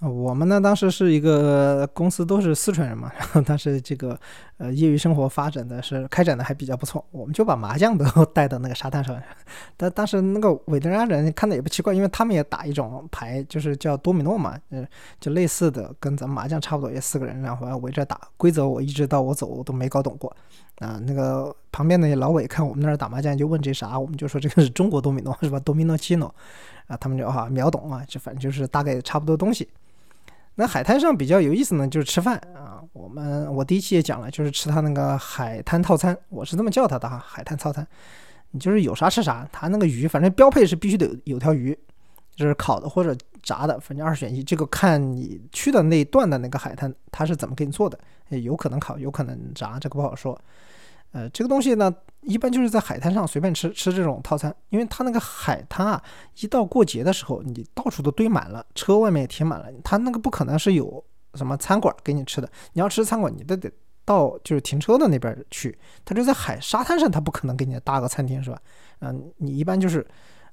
[0.00, 4.18] 我们呢，当时是一个公司，都是四川人嘛，然后当时这个
[4.56, 9.14] 呃业余生活发展的是开展的还比较不错，我们就把麻将都 带到那个沙滩上。
[9.76, 14.86] 但当时那个委内瑞拉人看的也不奇怪，因为他们也打一种牌，就是叫多米诺嘛，嗯，
[15.20, 18.18] 就类似的，跟咱们麻将差不多，也四个人然后围着打。
[18.38, 20.34] 规则我一直到我走都没搞懂过
[20.78, 20.98] 啊。
[21.06, 25.60] 那个旁边那老伟看我们那儿打麻将，就问这啥，我们就说这个是中国多米诺是吧？
[25.60, 26.34] 多米诺奇诺
[26.86, 29.68] 啊，他们就啊秒懂啊，就反正就是大概差不多东西。
[30.60, 32.82] 那海滩上比较有意思呢，就是吃饭啊。
[32.92, 37.86] 我们我第一期也讲了，就是吃他那个海滩套餐，我是这么叫他的哈，海滩套餐。
[38.50, 41.76] 你就是有啥吃啥，他那个鱼反正标配是必须得有条鱼，
[42.36, 44.44] 就是烤的或者炸的，反正二选一。
[44.44, 50.38] 这个看你去的那一段的那个海滩，他是怎么给你做的，有可能烤，有可能炸，这个不好说。
[51.12, 56.00] 呃，这个东西呢，一般就是在海滩上随便吃吃这种套餐，因为它那个海滩啊，
[56.40, 62.48] 一到过节的时候，你到处都堆满了，车外面也停满了，它那个不可能是有什么餐馆给你吃的。
[62.74, 63.70] 你要吃餐馆，你都得
[64.04, 68.60] 到就是停车的那边去，它就在海沙滩上，它不可能给你搭个餐厅，是吧？
[69.00, 70.06] 嗯，你一般就是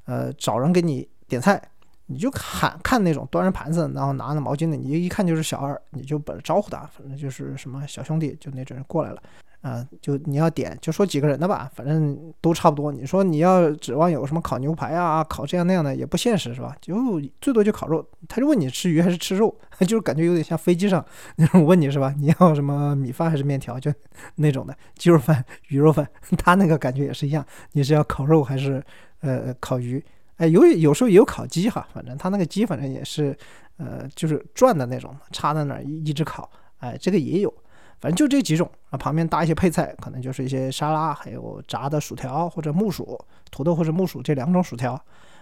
[0.05, 1.61] 呃找人给你点菜，
[2.07, 9.21] 你就喊看那种端着盘子，然后拿着毛巾的，你一看就是小二，你就把招呼他，反正就是什么小兄弟，就那种人过来了。
[9.67, 12.89] 啊，就你要点，就说几个人的吧，反正都差不多。
[12.89, 16.73] 你说你要指望有什么烤牛排啊，烤这样那样的也不现实，是吧？
[16.79, 16.95] 就
[17.41, 18.07] 最多就烤肉。
[18.29, 19.53] 他就问你吃鱼还是吃肉，
[19.85, 22.15] 就是感觉有点像飞机上那种问你是吧？
[22.17, 23.93] 你要什么米饭还是面条，就
[24.35, 26.07] 那种的鸡肉饭、鱼肉饭。
[26.37, 28.81] 他那个感觉也是一样，你是要烤肉还是
[29.19, 30.01] 呃烤鱼？
[30.37, 33.35] 哎，有有时候也有烤鸡哈，反正他那个鸡反正也是
[33.77, 36.49] 呃就是转的那种，插在那儿一一直烤。
[36.77, 37.53] 哎，这个也有。
[37.99, 44.99] 反正就这几种啊，旁边搭一些配菜，可能就是一些沙拉，还有炸的薯条或者木薯、土豆或者木薯这两种薯条，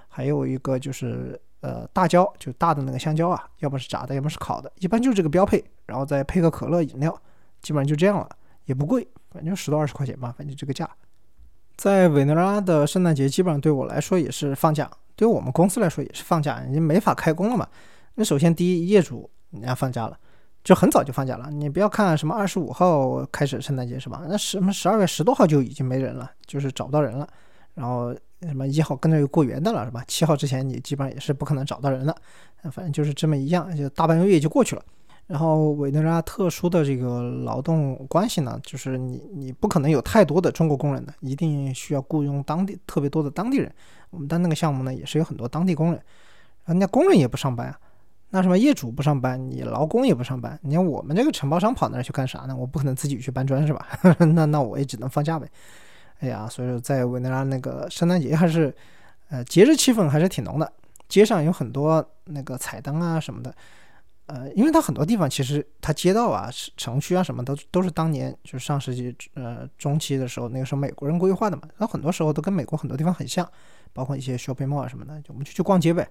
[0.07, 7.13] 还有一个就是呃大椒，就大的那个香蕉啊，要么是炸的，要么是烤的，一般就这个标配，然后再配个可乐饮料，
[7.61, 8.29] 基本上就这样了，
[8.65, 10.89] 也不贵，反正十多二十块钱吧，反正这个价。
[11.75, 17.67] 在委内瑞拉的圣诞节基本上对我来说也是放假，对我们公司来说也是放假，已经没法开工了嘛。
[18.13, 20.17] 那首先第一，业主人家放假了。
[20.65, 24.23] 就很早就放假了，你不要看什么二十五号开始圣诞节是吧？
[24.27, 27.27] 那什么十二月十多号就已经没人了，就是找不到人了。
[27.75, 30.03] 然后什么一号跟着又过元旦了是吧？
[30.07, 32.15] 七号之前你基本上也是不可能找到人了。
[32.71, 34.83] 反正就是这么一样，就大半个月就过去了。
[35.27, 43.71] 然后委内瑞拉特殊的这个劳动关系呢，就是你你不可能有太多的中国工人的，一定需要雇佣当地特别多的当地人。
[44.09, 46.01] 我们单那个项目呢，也是有很多当地工人，
[46.65, 47.79] 人家工人也不上班啊。
[48.29, 52.55] 那什么业主不上班，你劳工也不上班，你看我们这个承包商跑那儿去干啥呢？
[52.55, 53.87] 我不可能自己去搬砖是吧？
[54.33, 55.47] 那那我也只能放假呗。
[56.19, 58.75] 哎呀，所以说在委内拉那个圣诞节还是，
[59.29, 60.71] 呃，节日气氛还是挺浓的。
[61.07, 63.53] 街上有很多那个彩灯啊什么的，
[64.25, 73.47] 呃，因为它很多地方其实它街道啊、城区啊什么都都是当年就是上世纪呃中期的时候，那个时候美国人规划的嘛，那很多时候都跟美国很多地方很像，
[73.93, 76.09] 包括一些 shopping mall 什么的，就我们就去逛街呗。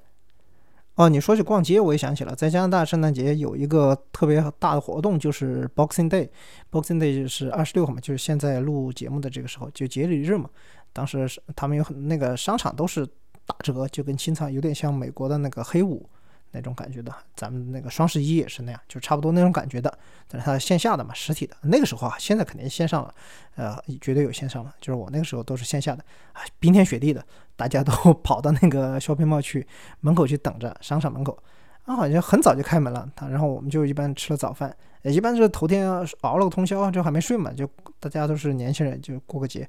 [0.97, 6.29] 哦，你说起逛街，我也想起了，在加拿大圣诞节有一个特别大的活动，就是 Boxing Day。
[6.71, 10.49] Boxing Day 就是二十六号嘛，就是现在录节目的这个时候，就节礼日嘛。
[10.93, 13.05] 当时他们有很那个商场都是
[13.45, 16.09] 打折，就跟清仓，有点像美国的那个黑五。
[16.55, 19.93] 那种感觉的，咱们那个双十一也是那样，就差不多那种感觉的。
[20.29, 21.57] 但是它线下的嘛，实体的。
[21.63, 23.15] 那个时候啊，现在肯定线上了，
[23.57, 24.73] 呃，绝对有线上了。
[24.81, 27.25] 就是我那个时候都是线下的，啊，冰天雪地的，
[27.57, 29.67] 大家都 跑到那个 shopping mall 去
[30.01, 31.37] 门口去等着，商场门口
[31.85, 33.11] 啊，好像很早就开门了。
[33.17, 35.91] 他然后我们就一般吃了早饭，一般是头天
[36.21, 39.69] 熬了个通宵，就还没睡嘛，就大家都是年轻人，就过个节，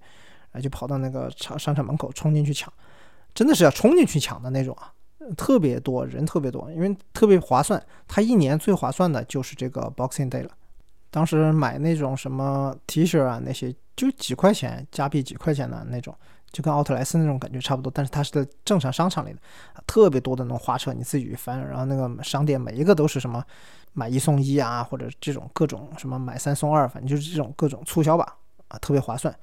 [0.52, 2.72] 啊，就跑到那个商商场门口冲进去抢，
[3.34, 4.94] 真的是要冲进去抢的那种啊。
[5.36, 7.82] 特别多人，特别多，因为特别划算。
[8.08, 10.50] 他一年最划算的就是这个 Boxing Day 了。
[11.10, 16.14] 当时买那种什么 T 恤啊，那些就几块钱加币，几块钱的那种，
[16.52, 17.90] 就跟奥特莱斯那种感觉差不多。
[17.94, 19.40] 但是它是在正常商场里的，
[19.88, 21.66] 特别多的那种花车，你自己去翻。
[21.66, 23.44] 然后那个商店每一个都是什么
[23.94, 28.36] 买一送一啊，或者这种各种什么买三送二，反正就是这种各种促销吧，
[28.68, 29.34] 啊，特别划算。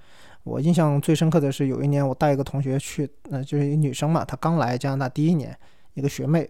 [0.44, 5.56] 我印象最深刻的是有一年我带一个同学去，那就是一女生嘛，她刚来加拿大第一年。
[5.94, 6.48] 一个学妹，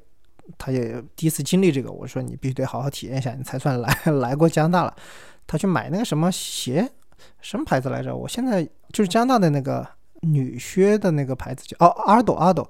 [0.56, 1.90] 她也第一次经历这个。
[1.90, 4.96] 我说你必须得好好体验一下，你才算来 来过加拿大了。
[5.46, 6.88] 她去买那个什么鞋，
[7.40, 8.14] 什么牌子来着？
[8.14, 9.86] 我现在就是加拿大的那个
[10.20, 12.64] 女靴的那个牌子叫哦阿斗阿斗。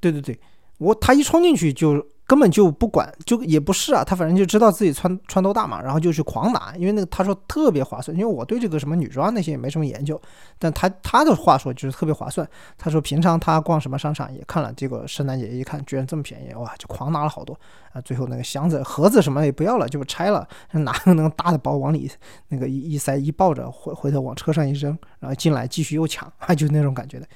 [0.00, 0.40] 对对对，
[0.78, 10.20] 我她一冲进去就根本就不管，就也不是啊，他反正就知道自己穿穿多大嘛，然后就去狂拿，因为那个他说特别划算，因为我对这个什么女装那些也没什么研究，
[10.58, 12.44] 但他他的话说就是特别划算。
[12.76, 17.56] 他说平常他逛什么商场也看了，结果圣诞节一看居然这么便宜，哇，就狂拿了好多
[17.92, 18.00] 啊！
[18.00, 22.10] 最后那个箱子盒子什么也不要了，就拆了，拿个那个大的包往里
[22.48, 27.26] 那个一一塞一抱着，回回头往车上一扔，然后进来继续又抢，啊， 就那种感觉的。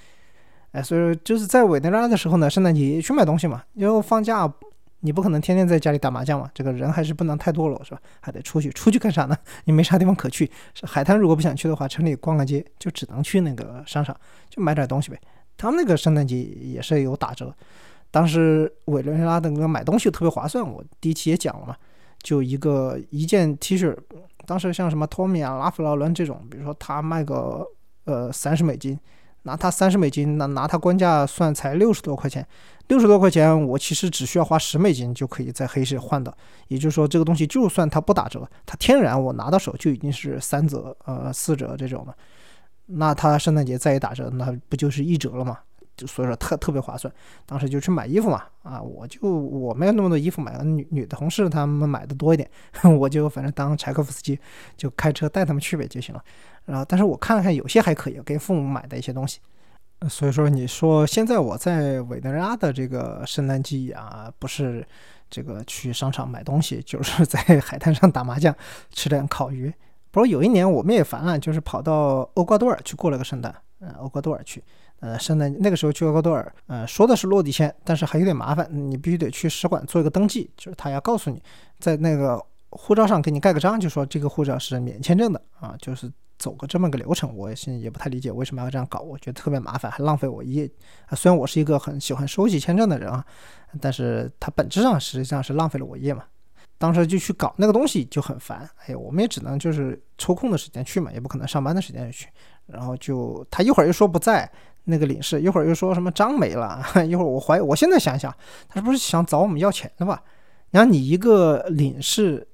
[0.73, 4.53] 哎，所以说就是在委内瑞拉的时候呢，圣诞节也去买东西嘛，因为放假。
[5.01, 6.51] 你不可能天天在家里打麻将嘛？
[6.55, 8.01] 这个人还是不能太多了，是吧？
[8.21, 9.37] 还得出去，出去干啥呢？
[9.65, 10.51] 你没啥地方可去。
[10.83, 14.15] 海滩如果不想去的话，城里逛个街，就只能去那个商场，
[14.49, 15.19] 就买点东西呗。
[15.57, 17.55] 他们那个圣诞节也是有打折。
[18.11, 21.77] 当时委内瑞拉的那个买东西特别划算，我第一期也讲了嘛，
[22.23, 23.97] 就一个一件 T 恤，
[24.47, 27.67] 当时像什么托米啊、拉夫劳伦这种，比如说他卖个
[28.05, 28.99] 呃三十美金。
[29.45, 32.47] 拿他三十美金，那拿他官价算才六十多块钱，
[32.91, 36.37] 六十多块钱，我其实只需要花十美金就可以在黑市换到。
[36.67, 42.15] 也就是说，这个东西就算它不打折，它天然我拿到手就已经是三折、呃四折这种了。
[42.87, 45.57] 那它圣诞节再一打折，那不就是一折了吗？
[45.97, 47.13] 就所以说特特别划算。
[47.47, 52.51] 当时就去买衣服嘛，啊，我就我没有那么多衣服买，女女同事他们买的多一点，
[52.99, 54.37] 我就反正当柴可夫斯基，
[54.77, 56.21] 就开车带他们去呗就行了。
[56.65, 59.39] 然后，但是我看了看，有些还可以，给父母买的一些东西。
[60.09, 64.87] 所以说，你说现在我在委内瑞拉的这个圣诞季啊，不是
[65.29, 68.55] 这个去商场买东西，就是在 海滩上打麻将，
[68.91, 69.71] 吃点烤鱼。
[70.11, 73.55] 不过有一年我们也烦了，就是跑到厄瓜多尔去过了个圣诞。
[73.81, 74.65] 嗯，厄瓜多尔去，
[75.01, 81.43] 呃，圣诞那个时候去厄瓜多尔，呃，说的是落地签，但是还有点麻烦，你必须得去使馆做一个登记，就是他要告诉你，
[81.79, 86.11] 在那个护照上给你盖个章，就说这个护照是免签证的啊，就是。
[86.41, 90.69] 走个这么个流程，我现在也不太理解为什么要这样搞，我觉得特别麻烦，还浪费我一。
[91.13, 93.23] 虽然我是一个很喜欢收集签证的人啊，
[93.79, 96.25] 但是它本质上实际上是浪费了我一页嘛。
[96.79, 102.27] 当时就去搞那个东西就很烦，哎，我们也只能就是抽空的时间去嘛，也不可能上班的时间去。
[102.67, 104.51] 然后就他一会儿又说不在
[104.85, 108.35] 那个领事，一会儿又说什么章没了， 一会儿我怀疑，我现在想想，
[108.67, 110.23] 他是不是想找我们要钱的吧？
[110.71, 112.49] 然后你一个领事，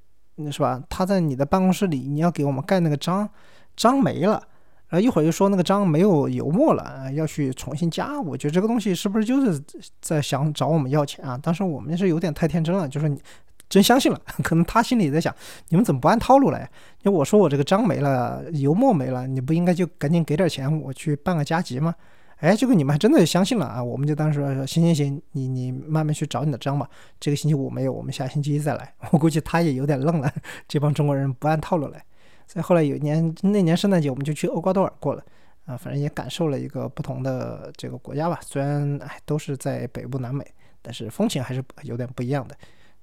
[0.50, 0.82] 是吧？
[0.88, 3.28] 他在你的办公室里，你要给我们盖那个章。
[3.76, 4.42] 章没了，
[4.88, 8.20] 然后一会儿又说那个章没有油墨了，要去重新加。
[8.20, 9.62] 我觉得这个东西是不是就是
[10.00, 11.38] 在想找我们要钱啊？
[11.42, 13.20] 当时我们是有点太天真了，就是你
[13.68, 15.34] 真相信了， 可能他心里在想，
[15.68, 16.70] 你们怎么不按套路来？
[17.02, 21.94] 因为我说我这个章没了，油墨没了，你不应该就赶紧给点钱，我去办个加急吗？
[22.38, 23.82] 哎，结果你们还真的相信了啊！
[23.82, 26.86] 我们就当时说行行行，你你慢慢去找你的章吧。
[27.18, 28.92] 这个星期五没有，我们下星期一再来。
[29.10, 30.30] 我估计他也有点愣了，
[30.68, 32.04] 这帮中国人不按套路来。
[32.46, 35.24] 再后来有一年，那年圣诞节我们就去厄瓜多尔过了，
[35.66, 38.40] 啊，反正也感受了一个不同的这个国家吧。
[38.42, 40.46] 虽然哎都是在北部南美，
[40.80, 42.56] 但是风情还是有点不一样的。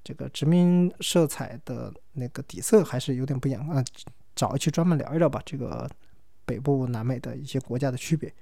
[0.03, 3.83] 这个殖民色彩的那个底色还是有点不一样啊。
[4.35, 5.89] 找一期专门聊一聊吧，这个
[6.45, 8.33] 北部南美的一些国家的区别。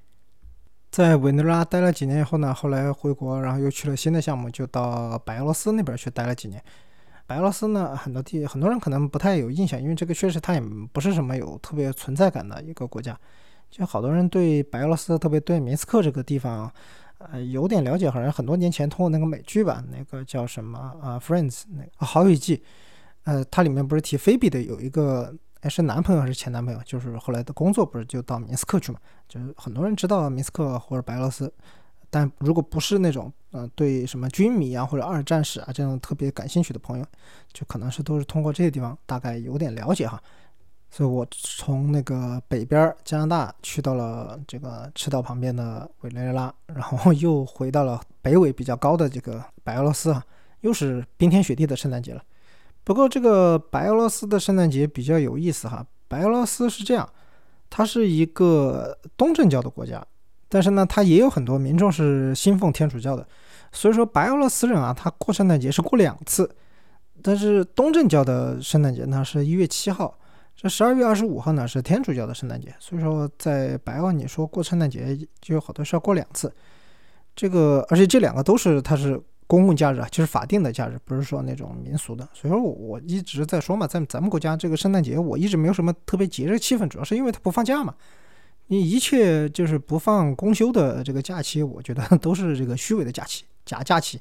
[0.89, 6.63] 在委内瑞拉待了几年以后呢，后来回国，然后又去了新的项目，就到白俄罗斯那边去待了几年。
[7.31, 10.59] 白俄罗斯呢，很多地很多人可能不太有印象，因为这个确实它也
[10.91, 13.17] 不是什么有特别存在感的一个国家。
[13.69, 16.69] 就好多人对白俄罗斯，特别对明斯克这个地方，
[17.19, 18.09] 呃，有点了解。
[18.09, 22.57] 好像很多年前通过那个美剧吧，那个叫什么啊，《Friends》那个《好友记》，
[23.23, 26.81] 呃，它里面不是提菲比的有一个，哎，是男朋友还是前男朋友？
[26.83, 28.99] 就是后来的工作不是就到明斯克去嘛？
[29.29, 31.49] 就是很多人知道明斯克或者白俄罗斯。
[32.11, 37.05] 但如果不是那种，呃，对什么军迷啊或者二战史啊这种特别感兴趣的朋友，
[37.53, 40.21] 就可能是都是通过这些地方大概有点了解哈。
[40.89, 50.21] 所以我从那个北边加拿大去到了这个赤道旁边的委内瑞拉，然后又回到了北纬比较高的这个白俄罗斯啊，
[50.59, 52.21] 又是冰天雪地的圣诞节了。
[52.83, 57.09] 不过这个白俄罗斯的圣诞节比较有意思哈，白俄罗斯是这样，
[57.69, 60.05] 它是一个东正教的国家。
[60.53, 63.25] 但是呢，他也有很多民众是信奉天主教的，
[63.71, 66.53] 所以说白俄罗斯人啊，他过圣诞节是过两次。
[67.23, 70.19] 但是东正教的圣诞节呢是一月七号，
[70.53, 72.75] 这十二月二十五号呢是天主教的圣诞节。
[72.79, 76.53] 所以说在白俄，你说过圣诞节就有好多是要过两次。
[77.33, 82.27] 这个而且这两个都是它是公共假日啊，就是法定的假日，不是说那种民俗的。
[82.33, 87.93] 所以说我一直在说嘛，在咱们国家这个圣诞节我一直没有什么特别节日气氛，主要是因为它不放假嘛。
[88.71, 94.17] 你一切就是不放公休的这个假期，我觉得都是这个虚伪的假期、假假期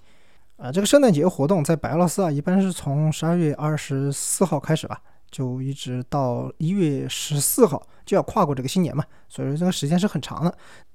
[0.56, 0.72] 啊。
[0.72, 10.52] 这个圣诞节活动在白俄罗斯啊，一般是从十二月二十四号开始吧，就一直到一月十四号就要跨过这个新年嘛，所以说这个时间是很长的。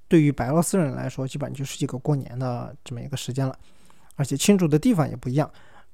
[0.10, 3.58] 对于白俄罗斯人来说，基本上就是一个过年的这么一个时间了。
[4.18, 5.49] 而且庆祝的地方也不一样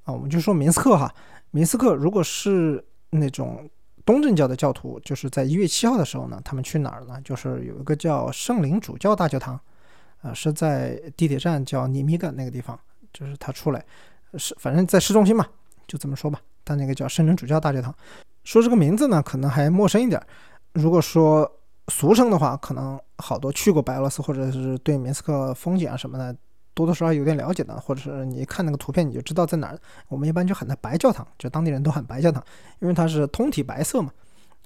[0.06, 0.12] 啊。
[0.12, 1.14] 我们就说明斯克哈，
[1.52, 3.70] 明斯克如果是那种
[4.12, 7.20] 东正教的教徒，就是在一月七号的时候呢，他们去哪儿呢？
[7.24, 9.58] 就是有一个叫圣灵主教大教堂，
[10.22, 12.78] 啊，是在地铁站叫尼米干那个地方，
[13.14, 13.84] 就是他出来
[14.38, 15.48] 是反正在市中心嘛，
[15.88, 16.42] 就这么说吧。
[16.66, 17.94] 他那个叫圣灵主教大教堂，
[18.44, 20.22] 说这个名字呢，可能还陌生一点。
[20.74, 21.50] 如果说
[21.88, 26.36] 俗称的话，可能好多去过白俄罗斯或者是对明斯克风景啊什么的，
[26.74, 29.80] 多多少少有点了解的，或者是你看那个图片你就知道在哪儿。
[30.08, 32.44] 我们一般就喊它白教堂，就当地人都喊白教堂，
[32.80, 34.12] 因为它是通体白色嘛，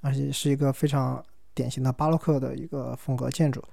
[0.01, 3.63] 而且是一个非常典型的巴洛克的一个风格建筑。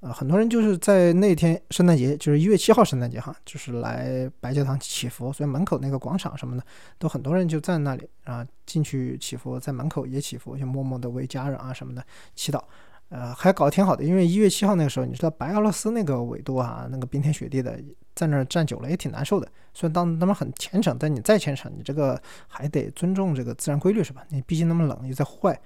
[0.00, 6.62] 呃，很多人就是在那天圣诞节，就是一月七号圣诞节哈，就是来白教堂祈福，所以门口那个广场什么的，
[6.98, 12.04] 都很多人就在那里啊，进去祈福，在门口也祈福，就默默的为家人啊什么的
[12.34, 12.62] 祈祷。
[13.08, 17.80] 呃，还搞得挺好的，因为一月七号那个时候，你知道白俄罗斯那个纬度啊，那个冰天雪地的，
[18.16, 19.46] 在那儿站久了也挺难受的。
[19.72, 24.24] 虽然当他们很虔诚，但你再虔诚，你这个还得尊重这个自然规律是吧？
[24.30, 25.60] 你毕竟那么冷，又在户外。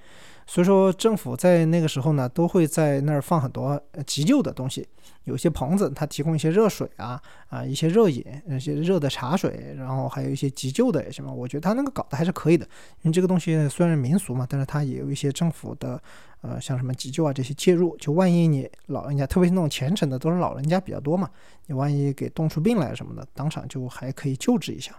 [0.47, 4.85] 所以说，政府在那个时候呢，都会在那儿放很多急救的东西，
[5.23, 12.67] 有些棚子，它提供一些热水啊，啊，一些热饮，一些热的茶水，然后还有一些急救的什么，我觉得他那个搞得还是可以的。
[13.03, 16.03] 因为这个东西虽然民俗嘛，但是它也有一些政府的，
[16.41, 21.31] 呃，像什么急救啊这些介入，就万一你老人家，特别是那种虔诚的，都是老人家比较多嘛，
[21.67, 24.95] 你万一给冻出病来什么的，当场就还可以救治一下。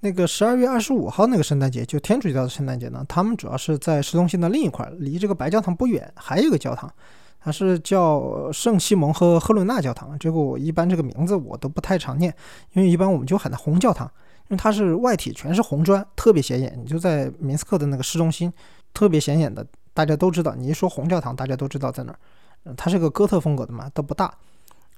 [0.00, 6.92] 那个十二月二十五号那个圣诞节，就天主教的圣诞节呢，他们主要是在市中心的另一块，离这个白教堂不远，还有一个教堂，
[7.38, 10.18] 它是叫圣西蒙和赫伦纳教堂。
[10.18, 12.34] 这个我一般这个名字我都不太常念，
[12.72, 14.10] 因为一般我们就喊它红教堂，
[14.48, 16.76] 因为它是外体全是红砖，特别显眼。
[16.76, 18.52] 你就在明斯克的那个市中心，
[18.92, 19.64] 特别显眼的，
[19.94, 20.56] 大家都知道。
[20.56, 22.18] 你一说红教堂，大家都知道在哪儿。
[22.64, 24.34] 嗯，它是个哥特风格的嘛，都不大。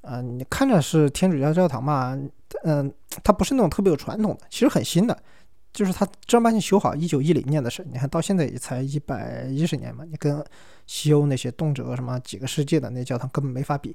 [0.09, 2.19] 呃，你看着是天主教教堂嘛，
[2.65, 2.91] 嗯，
[3.23, 5.23] 它不是那种特别有传统的，其实很新的，
[5.71, 10.43] 就是它正儿八经修好，一九一零年的事，你看到现在也才一百一十年嘛，你跟
[10.87, 13.95] 西欧那些动辄什么几个世纪的那教堂根本没法比，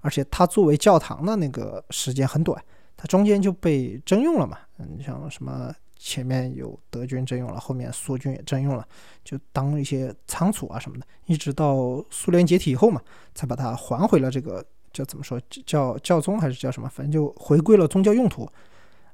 [0.00, 2.58] 而且它作为教堂的那个时间很短，
[2.96, 8.88] 它中间就被征用了嘛，嗯，像什么前面有德军征用了，后面苏军也征用了，
[9.22, 13.02] 就当一些仓储啊什么的，一直到苏联解体以后嘛，
[13.34, 14.64] 才把它还回了这个。
[14.92, 15.40] 叫怎么说？
[15.66, 16.88] 叫教宗还是叫什么？
[16.88, 18.44] 反正就回归了宗教用途，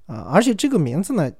[0.06, 0.28] 啊！
[0.32, 1.30] 而且这个名字呢，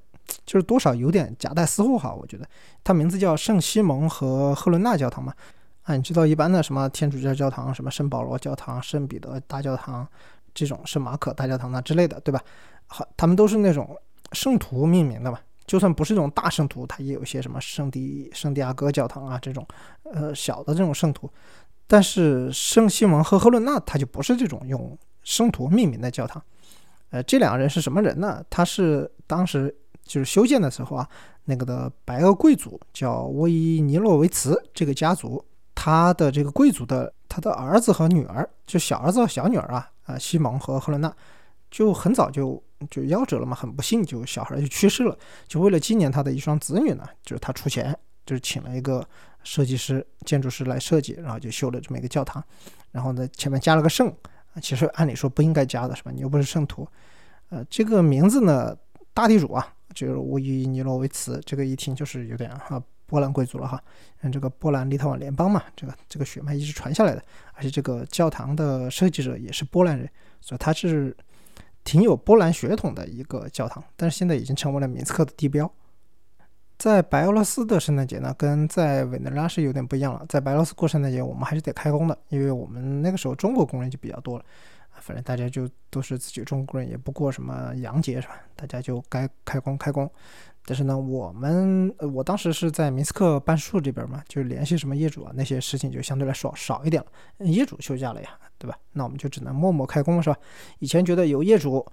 [0.47, 2.15] 就是多少有点夹带私货哈。
[2.15, 2.49] 我觉得
[2.83, 5.35] 它名字叫圣西蒙和赫伦纳教堂嘛。
[5.83, 10.07] 啊，你知道一般的什么天主教教堂，什么圣保罗教堂、圣彼得大教堂
[10.53, 12.43] 这种，圣马可大教堂啊之类的，对吧？
[12.87, 13.97] 好，他们都是那种
[14.33, 15.39] 圣徒命名的嘛。
[15.67, 19.67] 就算不是这种大圣徒，它也有一些什么圣地圣地亚哥教堂啊这种，
[20.05, 21.31] 呃，小的这种圣徒。
[21.91, 26.41] 但是圣西蒙和赫伦纳他就不是这种用圣徒命名的教堂，
[27.09, 28.45] 呃，这两个人是什么人呢？
[28.51, 29.75] 他是当时
[30.05, 31.09] 就是修建的时候啊，
[31.45, 35.43] 那个的白俄贵族叫威尼洛维茨这个家族，
[35.75, 41.11] 他的这个贵族的他的儿子和女儿，就小儿子和小女儿啊，啊，西蒙和赫伦纳，
[41.71, 45.17] 就很早就就夭折了嘛，很不幸，就小孩就去世了，
[45.47, 49.03] 就为了纪念他的一双子女呢，就是他出钱，就是请了一个。
[49.45, 52.43] 设计师、建筑师来设计，然后就修了这么一个教堂，
[52.91, 54.13] 然后呢前面加了个圣，
[54.61, 56.11] 其实按理说不应该加的是吧？
[56.13, 56.87] 你又不是圣徒，
[57.49, 58.77] 呃，这个名字呢，
[59.15, 63.83] 大地主啊，就是乌伊尼罗维茨，这个一听就是有点哈波兰贵族了哈，
[64.21, 67.23] 嗯，这个波兰立陶宛联邦嘛，这个这个血脉一直传下来的，
[67.55, 70.09] 而且这个教堂的设计者也是波兰人，
[70.41, 71.17] 所以他是
[71.85, 75.73] 挺有波兰血统的一个教堂，但是现在已经成为了明斯克的地标。
[76.79, 80.25] 在白俄罗斯的圣诞节呢，跟在委内瑞拉是有点不一样了。
[80.29, 84.45] 在白俄罗斯过圣诞节，我们还是得开工的，因为我们那个时候中国工人就比较多了，
[84.93, 88.41] 啊反正大家就都是自己中国人，也不过什么洋节是吧？
[88.55, 90.09] 大家就该开工开工。
[90.65, 97.45] 但是呢，我们我当时是在明斯克办事处这边嘛，就联系什么业主啊，那些事情就相对来说少一点了。
[97.45, 98.79] 业主休假了呀，对吧？
[98.93, 100.37] 那我们就只能默默开工是吧？
[100.79, 101.85] 以前觉得有业主。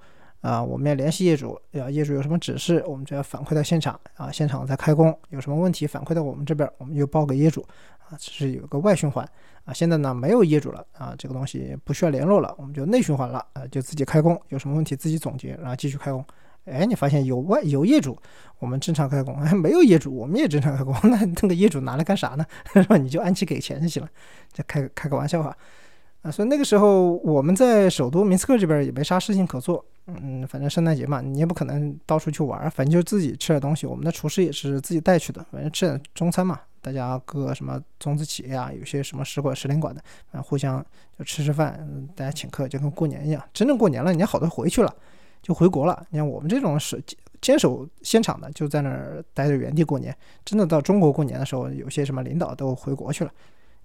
[0.45, 7.65] 啊，我们要联系业主，要业主有什么指示，我们就要反馈到现场啊，现场在开工，有什么问题反馈到我们这边，我们就报给业主
[8.07, 9.27] 啊，这是有个外循环
[9.63, 9.73] 啊。
[9.73, 16.23] 现在呢没有业主了啊，这个东西不需要联络了，我们就内循环了啊，就自己开工，有什么问题自己总结，然后继续开工。
[16.65, 18.15] 哎，你发现有外有业主，
[18.59, 20.93] 我们正常开工； 没有业主，我们也正常开工。
[21.09, 22.45] 那那个业主拿来干啥呢？
[22.71, 22.97] 是吧？
[22.97, 24.09] 你就按期给钱就行了，
[24.53, 25.57] 就开开个玩笑哈。
[26.21, 33.88] 啊，所以那个时候我们在首都明斯克这边也没啥事情可做，嗯，反正圣诞节嘛，你也不可能到处去玩，反正就自己吃点东西。
[33.88, 40.86] 我们的厨师也是自己带去的，反正吃点中餐嘛，大家各什么中资企业啊，有些什么使馆、使领馆的，啊，互相
[41.18, 43.43] 就吃吃饭，大家请客就跟过年一样。
[43.51, 44.95] 真正过年了，你好多回去了，
[45.41, 46.06] 就回国了。
[46.12, 47.03] 你看我们这种是
[47.41, 50.16] 坚守现场的，就在那儿待着原地过年。
[50.45, 53.32] 真的到中国过年的时候，有些什么领导都回国去了，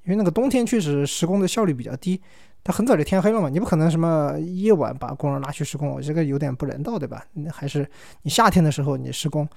[0.04, 2.20] 因为那个冬天确实施工的效率比较低。
[2.62, 7.24] 它很早就天黑了嘛，你不可能什么夜晚把工人拉去施工，我这个有点不人道，对吧？
[7.32, 7.88] 那还是
[8.22, 9.48] 你夏天的时候你施工，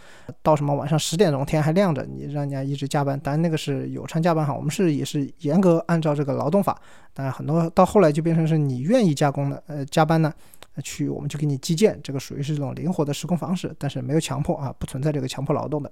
[0.42, 6.80] 到什么晚上十点钟天还亮着，你让人家一直加班，当然那个是有偿加班哈，我们是也是严格按照这个劳动法，
[7.14, 10.34] 当然很多到后来就变成是你愿意加工的，呃，加班呢，
[10.82, 15.92] 去我们就给你计件，这个属于是这种灵活的施工方式，但是没有强迫啊，不存在这个强迫劳动的。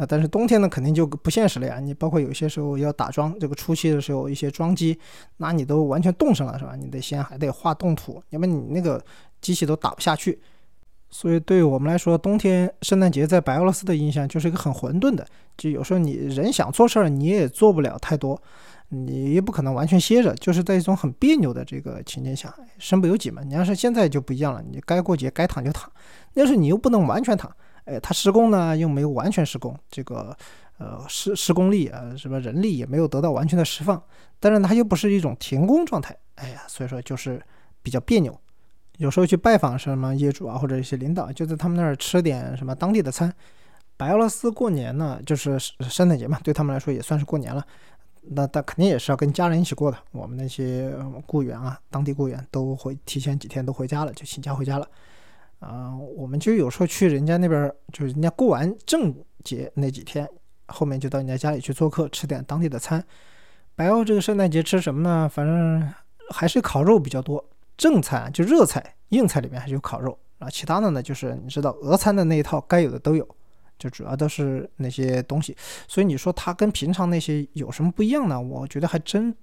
[0.00, 1.78] 啊，但是冬天呢，肯定就不现实了呀。
[1.78, 4.98] 你包括有些时候要打桩，这个初期的时候一些桩机，
[5.36, 6.74] 那你都完全冻上了，是吧？
[6.74, 9.04] 你得先还得画冻土，要不然你那个
[9.42, 10.40] 机器都打不下去。
[11.10, 15.26] 所以对于我们来说，冬天圣诞节在白俄罗斯的印象就是一个很混沌的，
[15.58, 18.40] 就有时候你人想做事儿，你也做不了太多，
[18.88, 23.42] 你也不可能完全歇着，就是在一种很别扭的这个情境下，身不由己嘛。
[23.42, 25.90] 你要是现在就不一样了，你该过节该躺就躺，
[26.32, 27.54] 但是你又不能完全躺。
[27.90, 30.36] 哎，他施工呢又没有完全施工，这个
[30.78, 34.02] 呃施施工力啊什么人力也没有得到完全的释放，
[34.38, 37.42] 但是它又不是一种停工状态，哎呀，所以说就是
[37.82, 38.38] 比较别扭。
[38.98, 43.32] 有时候去拜访什么业主啊或者一些领导，就在他们那儿吃点什么当地的餐。
[43.96, 47.64] 白俄罗斯过年呢，就是圣诞节嘛，对他们来说也算是过年了。
[48.22, 49.96] 那他肯定也是要跟家人一起过的。
[50.12, 50.94] 我们那些
[51.26, 54.86] 雇员啊，当地雇员都会提前几天都回家了，就请假回家了。
[55.60, 60.28] 啊，我们就有时候去人家那边，就是人家过完正节那几天，
[60.66, 63.04] 后面就到人家家里去做客，吃点当地的餐。
[63.76, 65.30] 白欧这个圣诞节吃什么呢？
[65.32, 65.92] 反正
[66.30, 67.42] 还是烤肉比较多。
[67.76, 73.26] 正餐就热菜、硬菜里面还是有烤肉啊，其他的呢就是你知道俄餐的那一套该有的都有，
[73.78, 75.56] 就主要都是那些东西。
[75.86, 78.40] 所以你说它跟平常那些有什么不一样呢？
[78.40, 79.34] 我觉得还真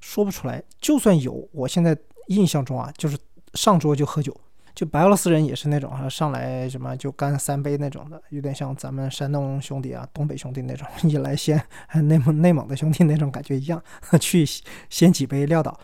[0.00, 0.62] 说不出来。
[0.80, 1.96] 就算有，我现在
[2.28, 3.18] 印象中啊，就是
[3.54, 4.34] 上桌就喝酒。
[4.74, 11.62] 就白俄罗斯人也是那种哈，上来什么就干三杯那种的，有点像咱们山东兄弟啊、东北兄弟那种，一来先
[11.94, 13.82] 内蒙内蒙的兄弟那种感觉一样，
[14.18, 14.44] 去
[14.88, 15.78] 先几杯撂倒。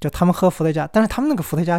[0.00, 1.78] 就他们喝伏特加，但是他们那个伏特加，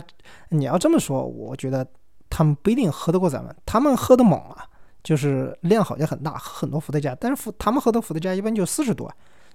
[0.49, 1.84] 你要这么说，我觉得
[2.30, 3.55] 他们不一定喝得过咱们。
[3.66, 4.64] 他们喝的猛啊，
[5.03, 9.12] 就是量好像很大，很多伏特加，但是伏他们喝的伏特加一般就四十多。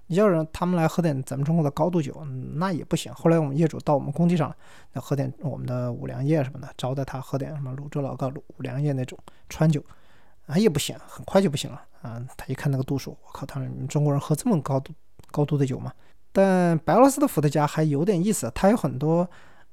[0.08, 3.12] 你要让他们来喝点咱们中国的高度酒，那也不行。
[3.12, 4.54] 后来我们业主到我们工地上，
[4.92, 9.82] 要喝点我们的五粮液什么的，招待他喝点什么泸州老窖、五粮液那种川酒，
[10.46, 12.24] 啊也不行，很快就不行了啊。
[12.36, 14.92] 他一看那个度数，我靠，他们中国人喝这么高度
[15.30, 15.92] 高度的酒吗？
[16.32, 19.28] 但白俄罗斯的伏特加还有点意思，它有很多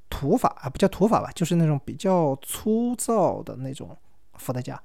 [0.10, 3.96] 土法啊，不叫土法吧，就是那种比较粗糙的那种
[4.36, 4.82] 伏特加。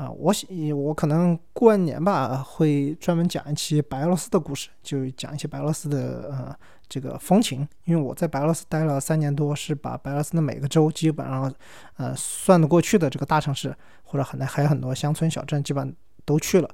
[0.00, 6.56] 啊，我喜我可能过完年吧，会专门讲一期白俄罗斯的故事，就讲一些白俄罗斯的呃
[6.88, 7.68] 这个风情。
[7.84, 11.54] 因为我在白俄罗斯待了三年多，是把白俄罗斯的每个州基本上
[11.98, 15.94] 呃算得过去的这个大城市，或者很还有很多乡村小镇，基本
[16.24, 16.70] 都去了。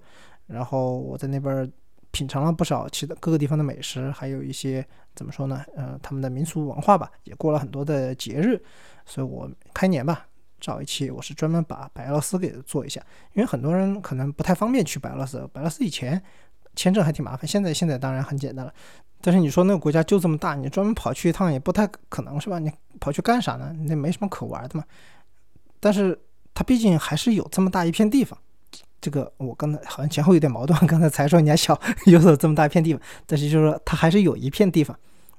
[0.46, 1.68] 然后我在那边
[2.12, 5.64] 品尝了不少其他各个地方的美食，还有一些怎么说呢？
[5.74, 8.62] 呃，他们的民俗文化吧，也过了很多的节日。
[9.04, 10.28] 所以我开年吧。
[10.60, 13.00] 找一期，我是专门把白俄罗斯给做一下，
[13.34, 15.38] 因为很多人可能不太方便去白俄罗斯。
[15.52, 16.22] 白俄罗斯以前
[16.74, 18.72] 签证还挺麻烦，现在现在当然很简单了。
[19.20, 22.58] 但是你说那个国家就这么大，你专门跑去一趟也不太可能是吧？
[22.58, 23.74] 你跑去干啥呢？
[23.86, 24.84] 那没什么可玩的嘛。
[25.80, 26.18] 但是
[26.54, 28.38] 它毕竟还是有这么大一片地方。
[29.00, 34.98] 这个我刚才好像前后有点矛盾， 刚才才说人家小有所这么大一片地方，但是就是说它还是有一片地方。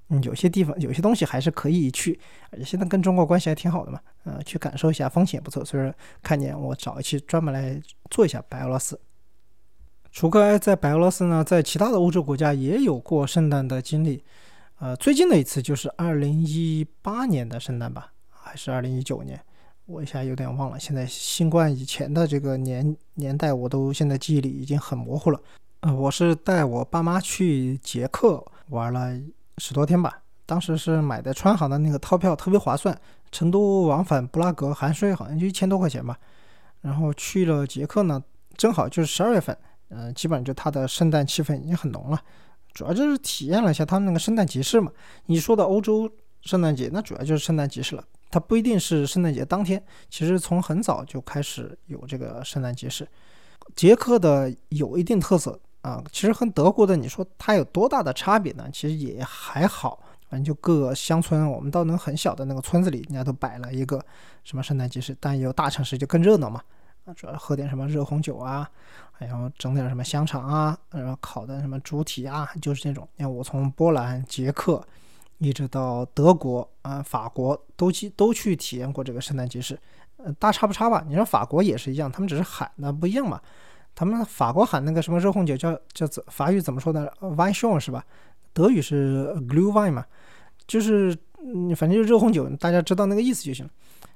[0.09, 2.17] 嗯，有些地方有些东西还是可以去，
[2.49, 5.65] 而且现在跟中国关系还挺好的嘛，呃，去感受一下风情也不错。
[5.65, 5.93] 所以说，
[6.23, 7.77] 看见我找一期专门来
[8.09, 8.97] 做一下白俄罗斯。
[10.09, 14.23] 楚克埃在白俄罗斯呢，在其他的欧洲国家也有过圣诞的经历，
[14.79, 19.37] 呃，最近的一次就是二零一八年的圣诞吧，还是二零一九年，
[19.87, 20.79] 我一下有点忘了。
[20.79, 25.41] 现在新冠以前的这个年年代，我都现在记忆里已经很模糊了。
[25.81, 29.13] 呃，我是带我爸妈去捷克玩了。
[29.57, 32.97] 十多天吧，当时是买的川航的那个套票，特别划算。
[33.29, 36.17] 成都往返布拉格含税好像就一千多块钱吧。
[36.79, 38.23] 然后去了捷克呢，
[38.55, 39.57] 正好就是十二月份，
[39.89, 42.21] 嗯，基本上就它的圣诞气氛已经很浓了。
[42.73, 44.89] 主要就是体验了一下他们那个圣诞集市嘛。
[45.25, 46.09] 你说的欧洲
[46.41, 48.03] 圣诞节，那主要就是圣诞集市了。
[48.29, 53.05] 它不一定是圣诞节当天，其实从很早就开始有这个圣诞集市。
[53.75, 55.59] 捷克的有一定特色。
[55.87, 58.67] 啊，其实和德国的你说它有多大的差别呢？
[58.73, 64.03] 其实也还好，反正就各个乡村，我们到那很小的那个村子里，人家都摆了一个
[64.43, 65.15] 什么圣诞集市。
[65.17, 66.61] 但有大城市就更热闹嘛，
[67.05, 68.69] 啊，主要喝点什么热红酒啊，
[69.17, 73.07] 然后整点什么香肠啊，然后烤的什么猪蹄啊，就是这种。
[73.15, 74.85] 你看我从波兰、捷克
[75.37, 79.79] 一直到德国啊、法国都去都去体验过这个圣诞集市，
[80.17, 81.05] 呃，大差不差吧。
[81.07, 83.39] 你说法国也是一样，他们只是喊的不一样嘛。
[83.97, 88.05] 他们法国喊那个什么热红酒叫叫法语怎么说的 w i n e s h o n 是吧？
[88.53, 90.05] 德语是 Glühwein 嘛，
[90.67, 93.71] 就是嗯，反正就是热红酒，大家知道那个意思就行了。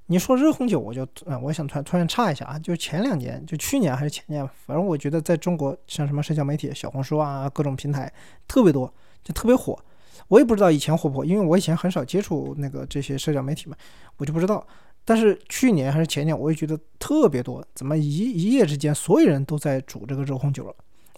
[0.05, 8.13] 你说热红酒，我就嗯，我想突然突然插一下啊，就前两年，就去年还是前年，反正我觉得在中国像什么社交媒体、小红书啊，各种平台
[8.47, 9.75] 特别多，就特别火。
[10.27, 13.75] 我也不知道以前火不火，因为我以前很少接触那个这些社交媒体嘛，
[14.17, 14.63] 我就不知道。
[15.03, 20.75] 但是去年还是前年，我也觉得特别多，怎么一一夜之间所有人都在煮这个热红酒了？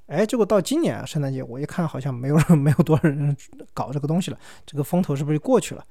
[0.07, 3.35] 哎，结果到今年啊，圣诞节我一看，好像没有，没有多少人
[3.73, 5.85] 搞这个东西了，这个风头是不是就过去了？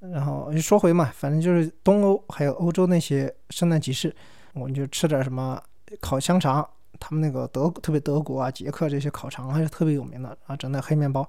[0.00, 4.14] 然后说回嘛，反正就是东欧还有欧洲那些圣诞集市，
[4.54, 5.60] 我们就吃点什么
[6.00, 6.66] 烤香肠，
[6.98, 11.28] 他们那个德特别德国啊、捷克这些烤肠还是特别有名的啊，整点黑面包。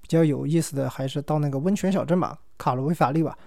[0.00, 3.38] 比较有意思的还是到那个温泉小镇吧，卡罗维法利吧，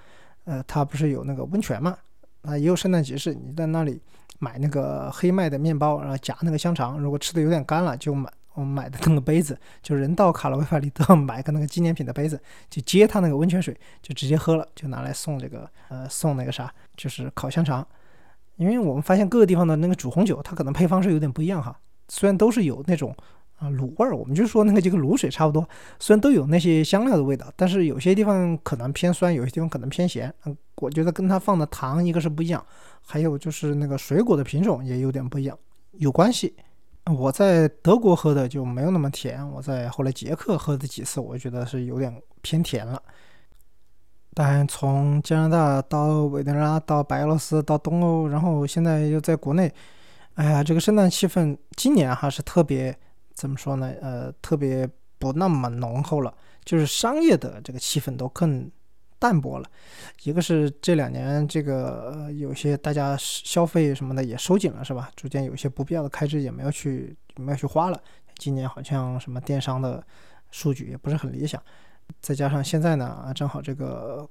[0.46, 1.98] 呃，它不是有那个温泉嘛，
[2.44, 4.00] 啊，也有圣诞集市，你在那里
[4.40, 12.40] 买那个黑麦的面包，然后夹那个香肠，如果吃的有点干了，就买我们买的那个杯子，就人到卡罗维法利都要买个那个纪念品的杯子，
[12.70, 17.86] 就接他那个温泉水，就直接喝了，就拿来送这个呃送那个啥，就是烤香肠，
[18.56, 21.78] 因为我们发现各个地方的那个煮红酒，它可能配方是有点不一样哈，
[22.08, 23.16] 虽然都是有那种。
[23.58, 25.66] 啊，卤味儿，我们就说那个就跟卤水差不多，
[25.98, 30.34] 虽然都有那些香料的味道，但是有些地方可能偏酸，有些地方可能偏咸。
[30.46, 32.62] 嗯，我觉得跟它放的糖一个是不一样，
[33.06, 35.58] 还有就是那个水果的品种也有点不一样，
[35.94, 36.54] 有关系。
[37.06, 43.02] 我在德国喝的就没有那么甜，我在后来捷克喝的几次，我觉得是有点偏甜了。
[44.34, 49.72] 但从加拿大到委内瑞拉到白俄罗斯到东欧，然后现在又在国内，
[50.34, 52.94] 哎呀，这个圣诞气氛今年还是特别。
[53.36, 53.94] 怎么说呢？
[54.02, 56.34] 呃，特别不那么浓厚了，
[56.64, 58.72] 就是商业的这个气氛都更
[59.20, 59.70] 淡薄了。
[60.24, 65.12] 一个是这两年这个有些大家消费什么的也收紧了，是吧？
[65.16, 68.02] 逐渐有些不必要的开支也没有去没有去花了。
[68.38, 70.02] 今年好像什么电商的
[70.50, 71.62] 数据也不是很理想，
[72.22, 74.28] 再加上现在呢，正好这个。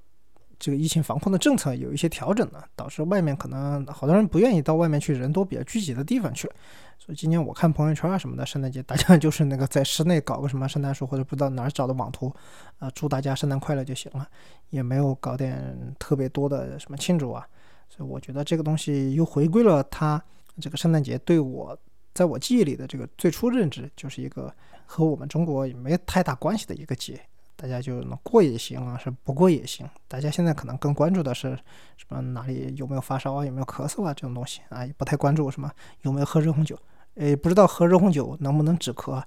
[0.58, 6.50] 这个疫情防控的政策有一些调整呢，导致外面可能好多人不愿意到外面去人多比较聚集的地方去。
[6.98, 12.34] 所以今年我看朋友圈啊什么的，圣诞节大家 就是那个在室内搞个什么圣诞树，或者不知道哪儿找的网图，
[12.78, 14.26] 啊，祝大家圣诞快乐就行了，
[14.70, 17.46] 也没有搞点特别多的什么庆祝啊。
[17.90, 20.22] 所以我觉得这个东西又回归了它
[20.60, 21.78] 这个圣诞节对我
[22.14, 24.52] 在我记忆里的这个最初认知，就是一个
[24.86, 27.20] 和我们中国也没太大关系的一个节。
[27.56, 29.88] 大家就能过也行啊，是不过也行。
[30.08, 31.56] 大家现在可能更关注的是
[31.96, 32.20] 什么？
[32.20, 33.46] 哪里有没有发烧啊？
[33.46, 34.12] 有没有咳嗽啊？
[34.12, 35.70] 这种东西啊，也不太关注什么
[36.02, 36.76] 有没有喝热红酒。
[37.14, 39.22] 诶，不知道喝热红酒能不能止咳？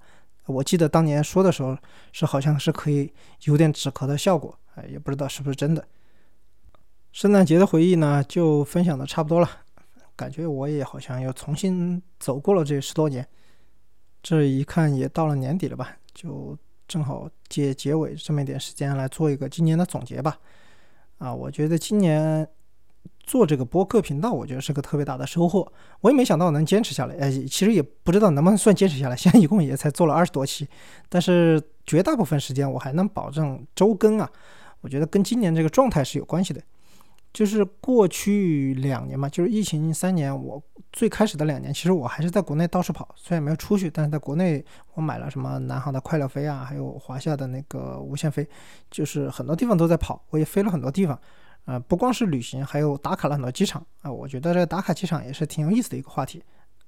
[0.45, 1.77] 我记得当年说的时候
[2.11, 3.11] 是好像是可以
[3.45, 5.87] 有点止咳的效果，哎，也不知道是不是真的。
[7.13, 9.49] 圣诞节的回忆呢，就分享的差不多了。
[10.17, 13.25] 感觉我也好像又重新走过了这十多年。
[14.21, 15.95] 这一看也到了年底了吧？
[16.13, 16.57] 就。
[16.87, 20.37] 正好借结尾这么一点时间来做一个今年的总结吧。
[21.17, 22.47] 啊，我觉得今年
[23.23, 25.69] 做这个播客频道，我觉得是个特别大的收获。
[26.01, 29.15] 我也没想到能坚持下来，哎，其实也不知道能不能算坚持下来。
[29.15, 30.67] 现在一共也才做了二十多期，
[31.09, 34.31] 但是绝大部分时间我还能保证周更啊。
[34.81, 36.61] 我觉得跟今年这个状态是有关系的。
[37.33, 40.61] 就是过去两年嘛，就是疫情三年，我
[40.91, 44.63] 最开始的两年，其实我还是在国内到处跑，虽然没有出去，但是在国内
[44.95, 48.47] 我买了什么南航的快乐飞啊，还有华夏的那个无限飞，
[48.89, 51.19] 就是很多地方都在跑，我也飞了很多地方，
[51.65, 56.43] 呃，不光是旅行，还有打卡了很多机场啊，我觉得这个打卡机场也是挺有意思的一个话题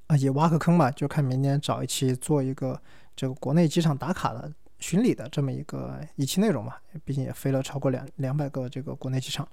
[0.07, 2.81] 啊，也挖个坑吧，就看明年找一期做一个
[3.15, 6.73] 这个国内机场打卡的巡礼的这么一个一期内容嘛，
[7.05, 9.47] 毕竟也飞了超过两两百个这个国内机场。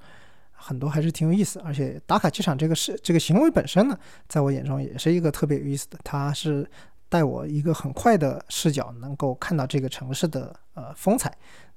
[0.56, 3.98] 很多还是挺有意思，而且打卡机场这个事这个行为本身呢，
[4.28, 5.98] 在我眼中也是一个特别有意思的。
[6.02, 6.68] 它是
[7.08, 11.30] 带我一个很快的视角，能够看到这个城市的呃风采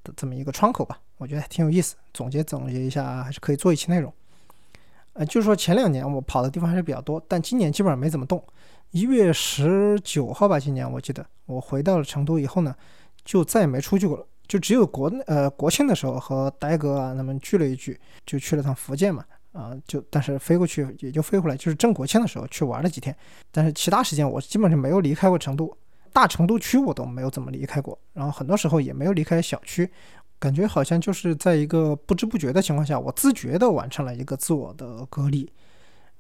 [0.04, 1.00] 的这么一个窗口吧。
[1.18, 1.96] 我觉得挺有意思。
[2.14, 4.12] 总结总结一下，还是可以做一期内容。
[5.14, 8.44] 呃，就是说前两年我跑的地方还是比较多，但今年基本上没怎么动。
[8.92, 12.76] 一月十九号吧，今年我记得我回到了成都以后呢，
[13.24, 14.26] 就再也没出去过了。
[14.50, 19.24] 就只有国呃国庆的时候和呆哥啊他们聚了一聚，就去了趟福建嘛，
[19.54, 23.16] 啊就但是飞过去也就飞回来，就是正国庆的时候去玩了几天，
[23.52, 25.72] 但是其他时间我基本上没有离开过成都，
[26.12, 29.90] 大成都区我都没有怎么离开过，然后很多时候也没有离开小区，
[30.40, 35.48] 感觉好像就是在一个不知不觉的情况下，我自觉的完成了一个自我的隔离。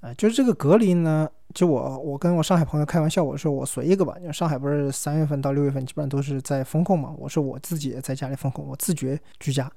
[0.02, 9.72] 呃，就是这个隔离呢，就我我跟我上海朋友开玩笑，我说我随一个吧，因为上海不是三月份到六月份基本上都是在封控嘛，我说我自己也在家里封控，我自觉居家，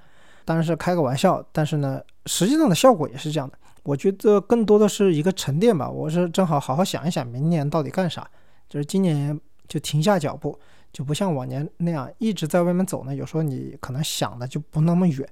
[0.44, 3.56] 当然是开个玩笑，但是呢，实际上的效果也是这样的。
[3.84, 5.90] 我觉得更多的是一个沉淀吧。
[5.90, 8.24] 我是正好好好想一想，明年到底干啥。
[8.68, 10.56] 就是今年就停下脚步，
[10.92, 13.14] 就不像往年那样一直在外面走呢。
[13.14, 15.28] 有时候你可能想的就不那么远。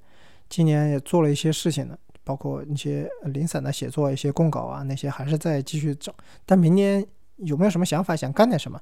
[0.48, 1.96] 今年也做了一些事情呢，
[2.30, 6.14] 包括一些零散的写作、一些供稿啊，那些还是在继续找。
[6.46, 7.04] 但明年
[7.38, 8.80] 有没有什么想法，想干点什么？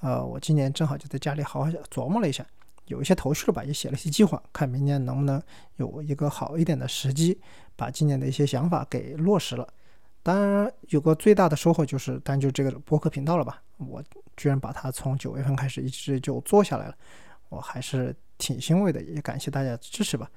[0.00, 2.42] 呃，我今年正好就在家里好好琢磨了一下，
[2.86, 5.42] 有一些头绪了吧，也写了一些计划，看明年能不能
[5.76, 7.38] 有一个好一点的时机，
[7.76, 9.68] 把今年的一些想法给落实了。
[10.22, 14.02] 当然，有个最大的收获就是，但就这个播客频道了吧，我
[14.38, 16.94] 居然把它从九月份开始一直就做下来了，
[17.50, 20.30] 我还是挺欣慰的，也感谢大家支持吧。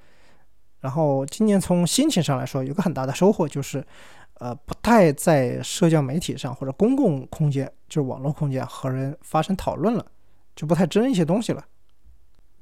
[0.80, 3.84] 然后今年从心情上来说，有个很大的收获就是。
[4.40, 10.06] 呃，不太在社交媒体上或者公共空间，就是网络空间和人发生讨论了，
[10.56, 11.62] 就不太争一些东西了。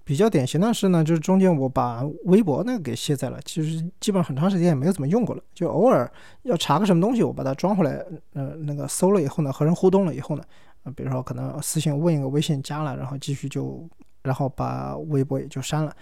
[0.03, 6.11] 比较典型的是呢，就是中间我把微博那个给卸载了，其实基本很长时间也没有怎么用过了，就偶尔
[6.43, 10.43] 要查个什么东西，我把它装回来，呃，那个搜了以后呢，和人互动了以后呢，
[10.83, 13.89] 呃，比如说可能私信问一个微信加了，然后继续就，
[14.23, 15.95] 然后把微博也就删了。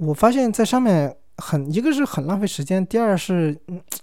[0.00, 1.16] 我发现在上面。
[1.38, 3.58] 很一个是很浪费时间，第二是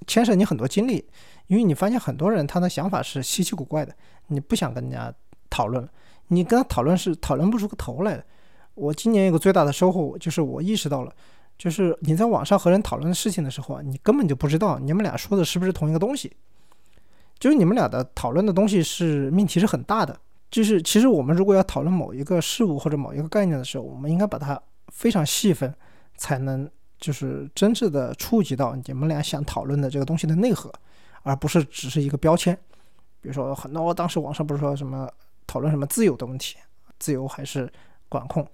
[0.06, 1.06] 牵涉你很多精力，
[1.48, 3.96] 因为你发现很多人他的想法是稀奇古怪的，
[4.28, 5.14] 你不想跟人家
[5.50, 5.88] 讨论，
[6.28, 8.26] 你跟他讨论是讨论不出个头来的。
[8.74, 11.14] 我今年有个最大的收获就是我意识到了，
[11.58, 16.36] 就是你在网上和人讨论事情的时候啊，你根本就不知道你们俩说的是不是同一个东西，
[17.40, 20.20] 就是你们俩的讨论的东西是命题是很大的，
[20.50, 25.74] 就是其实我们如果要讨论某一个事物或者某一个概念的时候，我们应该把它非常细分，
[26.18, 26.70] 才能。
[27.02, 30.72] 就是真正的触及到你们俩想讨论的这个东西的内核，
[31.24, 32.58] 而不是只是一个标签。
[33.20, 35.10] 比如说，很多当时网上不是说什么
[35.46, 36.56] 讨论什么自由的问题，
[37.00, 37.70] 自由还是
[38.08, 38.48] 管控？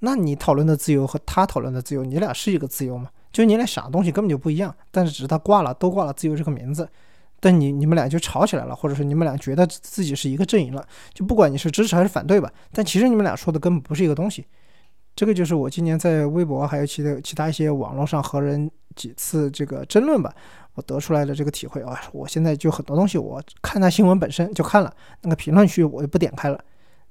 [0.00, 3.08] 那你讨论的自由和他讨论的自由，你俩是一个自由吗？
[3.32, 6.88] 就你俩想的东西根本就不一样，但是只是他挂了都挂了自由这个名字，
[7.40, 14.44] 但你你们俩就吵起来了，或者说你们俩觉得自己是一个阵营了，就不管你是支持还是反对吧，但其实你们俩说的根本不是一个东西。
[15.16, 20.34] 这个就是我今年在微博还有其他其他一些网络上和人几次这个争论吧，
[20.74, 24.92] 我得出来的这个体会啊，我现在就很多东西我看那新闻本身就看了，
[25.22, 26.58] 那个评论区我就不点开了，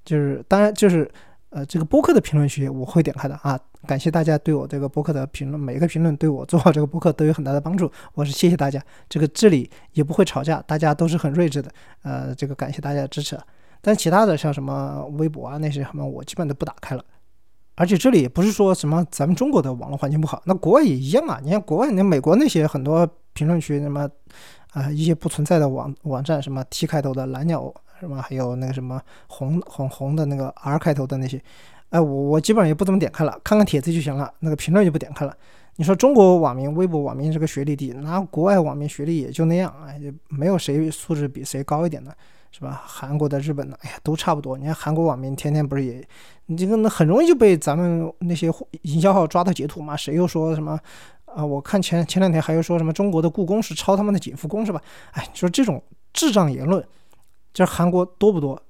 [0.04, 1.10] 就是当然就是
[1.50, 13.40] 呃这个播客的评论区我会点开的啊，感谢大家对我这个播客的评论，每一个评论对我做这个播客都有很大的帮助，我是谢谢大家，这个这里也不会吵架，大家都是很睿智的，呃这个感谢大家的支持，
[13.82, 17.04] 但其他的像什么微博啊那些什么我基本都不打开了。
[17.76, 21.40] 而且这里也不是说什么咱们中国的网络环境不好，那国外也一样啊。
[21.44, 24.08] 你看国外，那美国那些很多评论区，什么
[24.74, 31.42] 啊一些不存在的网网站，什么 T 开头的蓝鸟，什么还有那个什么红红红的那个 R 开头的那些，
[31.90, 35.36] 哎，我我基本上也不怎么点开了，看看帖子就行了，那个评论就不点开了。
[35.78, 40.00] 你说中国网民、微博网民这个学历低，那国外网民学历也就那样，哎，
[40.30, 42.16] 没有谁素质比谁高一点的。
[42.56, 42.84] 是吧？
[42.86, 44.56] 韩国的、日本的，哎呀，都差不多。
[44.56, 46.08] 你看韩国网民天天不是也，
[46.46, 48.52] 你这个那很容易就被咱们那些
[48.84, 49.98] 营销号抓到截图嘛？
[49.98, 50.80] 谁又说什么
[51.26, 51.44] 啊？
[51.44, 54.80] 我看前前两天还有说什么中国的故宫是抄他们的景福宫是吧？
[55.14, 55.84] 哎，你说这种
[56.14, 56.86] 智障言论，
[57.52, 58.62] 这韩国多不多？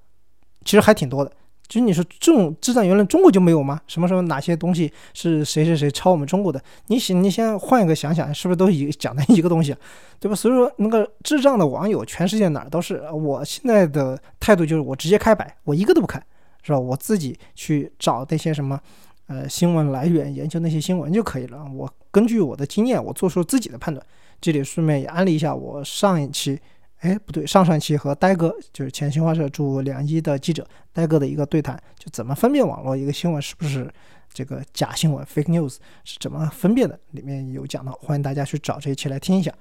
[0.63, 1.31] 其实还挺多的。
[1.73, 3.81] 其实你说这种智障言论，中国就没有吗？
[3.87, 6.61] 什么什么哪些东西是谁谁谁抄我们中国的？
[6.85, 9.75] 你想，你先换一个想想，是不是都一讲的一个东西，
[10.19, 10.35] 对吧？
[10.35, 13.01] 所以说那个智障的网友，全世界哪儿都是。
[13.11, 16.23] 我现在的态度就是，我直接开摆，我一个都不看，
[16.61, 16.79] 是吧？
[16.79, 18.79] 我自己去找那些什么
[19.25, 21.65] 呃新闻来源，研究那些新闻就可以了。
[21.73, 24.05] 我根据我的经验，我做出自己的判断。
[24.39, 26.59] 这里顺便也安利一下我上一期。
[27.03, 33.93] 哎，不对，上上期和呆哥就是前新华社驻两伊的记者呆哥的一个对谈，就怎么分辨网络一个新闻是不是
[34.33, 35.75] 这个假新闻 （fake news）
[36.05, 36.97] 是怎么分辨的？
[37.11, 39.53] 里面有讲到，欢迎大家去找这一期来听一下。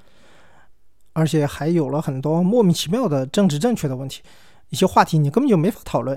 [1.14, 4.22] 而且还有了很多莫名其妙的政治正确的问题，
[4.68, 6.16] 一些话题你根本就没法讨论，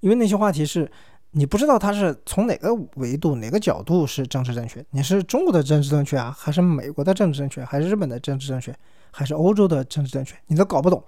[0.00, 0.86] 因为那些话题是
[1.30, 4.84] 你不知道它是从哪个维度、哪个角度是政治正确。
[4.90, 8.70] 你是中国的政治正确啊，还是美国的政治正确，还是日本的政治正确？
[9.10, 11.02] 还是欧洲的政治正确，你都搞不懂，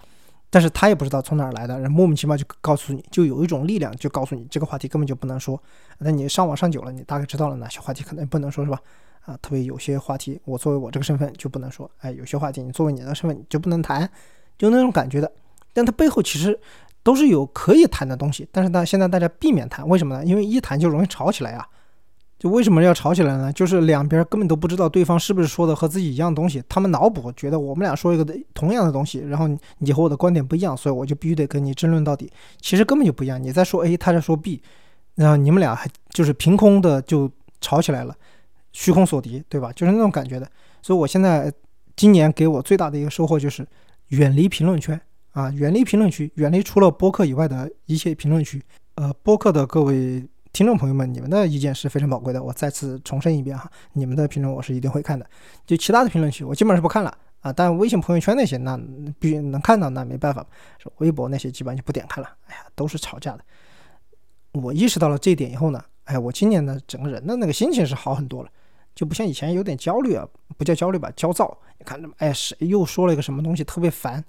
[0.49, 5.61] 但是他也不知道从哪儿来的，人莫名其妙就告诉你，就有一种力量就告诉你这个话题根本就不能说。
[5.99, 8.81] 那你上网上久了，你大概知道了哪些话题可能不能说，是吧？
[9.27, 11.89] 啊，特别有些话题，我作为我这个身份就不能说。
[11.99, 14.11] 哎，有些话题你作为你的身份你就不能谈，
[14.59, 15.31] 就那种感觉的。
[15.73, 16.59] 但它背后其实
[17.03, 20.25] 都是有可以谈的东西，但是呢，现在大家避免谈，为什么呢？
[20.25, 21.69] 因为一谈就容易吵起来啊。
[22.41, 23.53] 就为什么要吵起来呢？
[23.53, 32.33] 就是两边根本都不知道对方是不是说的和自己一样东西，他们脑补觉得我们俩说一个同样的东西，然后你和我的观点不一样，所以我就必须得跟你争论到底。
[32.59, 34.63] 其实根本就不一样，你在说 A，他在说 B，
[35.17, 37.31] 然后你们俩还就是凭空的就
[37.61, 38.17] 吵起来了，
[38.73, 39.71] 虚空所敌，对吧？
[39.77, 40.51] 就是那种感觉的。
[40.81, 41.53] 所以我现在
[41.95, 43.69] 今年给我最大的一个收获就是
[44.09, 44.99] 远离评论圈
[45.33, 48.63] 啊，远离评论区，远离除了播客以外的一切评论区。
[48.95, 55.25] 呃，播客的各位听众朋友们，你们的意见是非常宝贵的，我再次重申一遍哈，你们的评论我是一定会看的。
[55.65, 57.53] 就其他的评论区，我基本上是不看了啊。
[57.53, 58.79] 但微信朋友圈那些，那
[59.21, 60.45] 必须能看到，那没办法。
[60.99, 62.29] 微博那些基本上就不点开了。
[62.47, 63.45] 哎呀，都是吵架的。
[64.53, 68.51] 我意识到了这一点以后呢，哎，我今年的整个人的那个心情是好很多了。
[68.93, 70.27] 就不像以前有点焦虑啊，
[70.59, 71.57] 不叫焦虑吧，焦躁。
[71.79, 74.23] 你看，哎，谁又说了一个什么东西特别烦？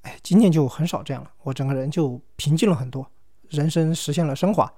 [0.00, 3.06] 哎，今年就很少这样了，我整个人就平静了很多，
[3.50, 4.72] 人生实现了升华。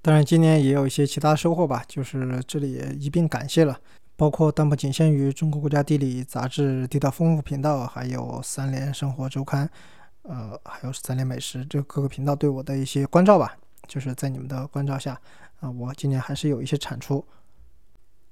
[0.00, 3.78] 当然，今年也有一些其他收获吧，就是这里一并感谢了，
[4.16, 9.68] 包括但不仅限于中国国家地理杂志地道丰富频道，还有三联生活周刊，
[10.22, 13.56] 呃，还有三联美食这各个频道对我的一些关照吧。
[13.86, 15.20] 就是在你们的关照下，
[15.60, 17.24] 啊，我今年还是有一些产出。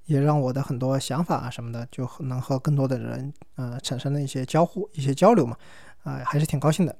[0.05, 5.57] 也让我的很多想法啊什么的，就能和更多的人呃产生了一些交互、一些交流嘛，
[6.05, 6.97] 啊，还是挺高兴的。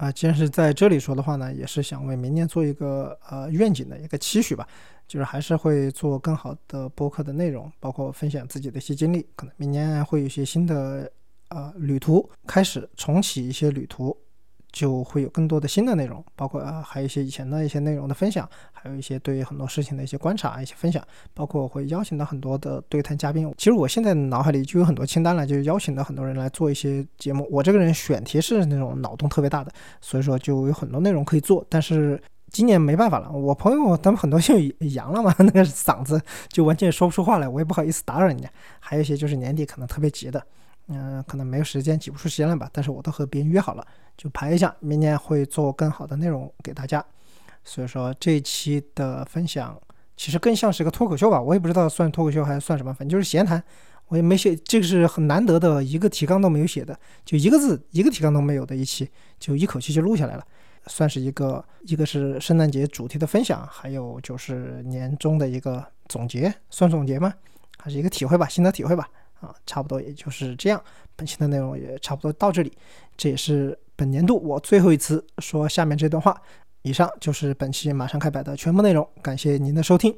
[0.00, 4.66] 啊，既然是在这里说的话呢，也是想为明年做一个呃愿景的一个期许吧，
[5.06, 11.12] 就是还是会做更好的播客的内容，包括分享自己的一些经历，可能明年会有一些新的
[11.48, 14.16] 呃旅途开始，重启一些旅途。
[14.72, 21.02] 就会有更多的新的内容，包括啊，还有一些以前的一些内容的分享，还有一些对于很多事情的一些观察、一些分享，
[21.34, 23.52] 包括我会邀请到很多的对谈嘉宾。
[23.58, 27.48] 其实我现在脑海里就有很多清单了，就邀请到很多人来做一些节目。
[27.50, 31.66] 我这个人选题是那种脑洞特别大的，所以说就有很多内容可以做。
[31.68, 34.54] 但是今年没办法了，我朋友他们很多就
[34.94, 38.48] 阳了嘛，那个嗓子就完全说不出话来，我也不好意思打扰人家。
[38.78, 40.40] 还有一些就是年底可能特别急的。
[40.92, 42.68] 嗯，可能没有时间，挤不出时间来吧。
[42.72, 43.86] 但是我都和别人约好了，
[44.16, 47.04] 就排一下，明年会做更好的内容给大家。
[47.62, 49.80] 所以说这一期的分享
[50.16, 53.62] 其实更像是个脱口秀吧，我也不知道算脱口秀还是算什么，反正就是闲谈。
[54.08, 60.44] 我也没写，这个是很难得的一个提纲都没有写的，就一个字一个提纲都没有的一期，就一口气就录下来了，
[60.88, 67.32] 算是一个一个是圣诞节主题的分享，还有就是年终的一个总结，算总结吗？
[67.78, 69.08] 还是一个体会吧，心得体会吧。
[69.40, 70.82] 啊，差不多也就是这样，
[71.16, 72.72] 本期的内容也差不多到这里，
[73.16, 76.40] 这也是本年度我最后一次说下面这段话。
[76.82, 80.14] 以上就是本期马上开摆的全部内容，感谢您的收听。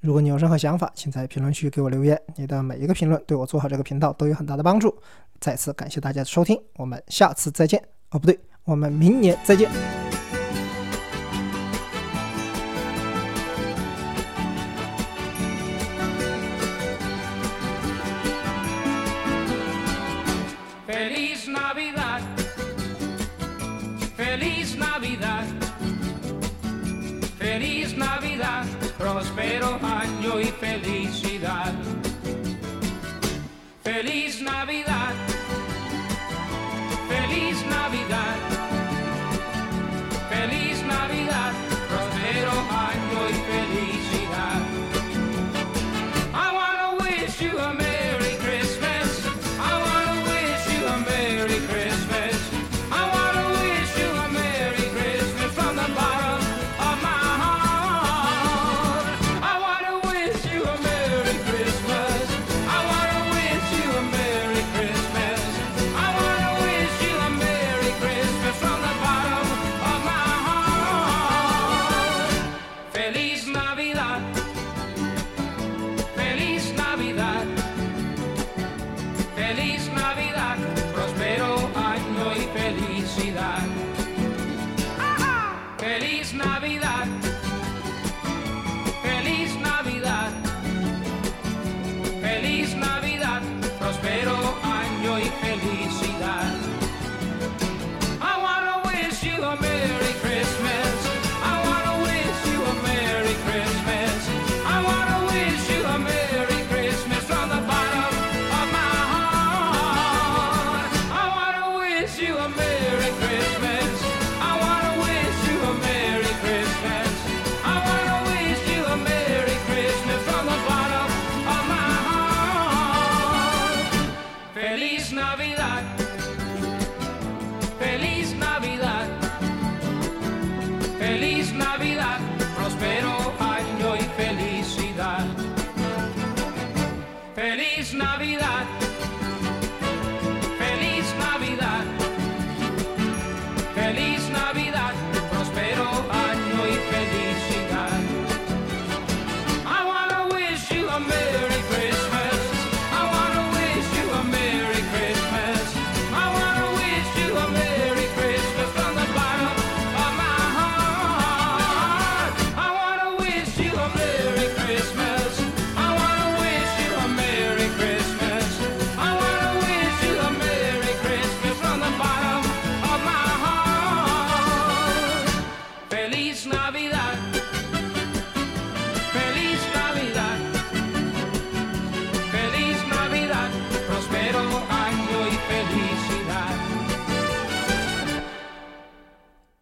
[0.00, 4.94] 如果你有任何想法，请在评论区给我留言，你的每一个评论对我做好这个频道都有很大的帮助。
[5.40, 7.82] 再次感谢大家的收听，我们下次再见。
[8.10, 10.21] 哦，不对，我们明年再见。
[30.60, 30.91] feliz.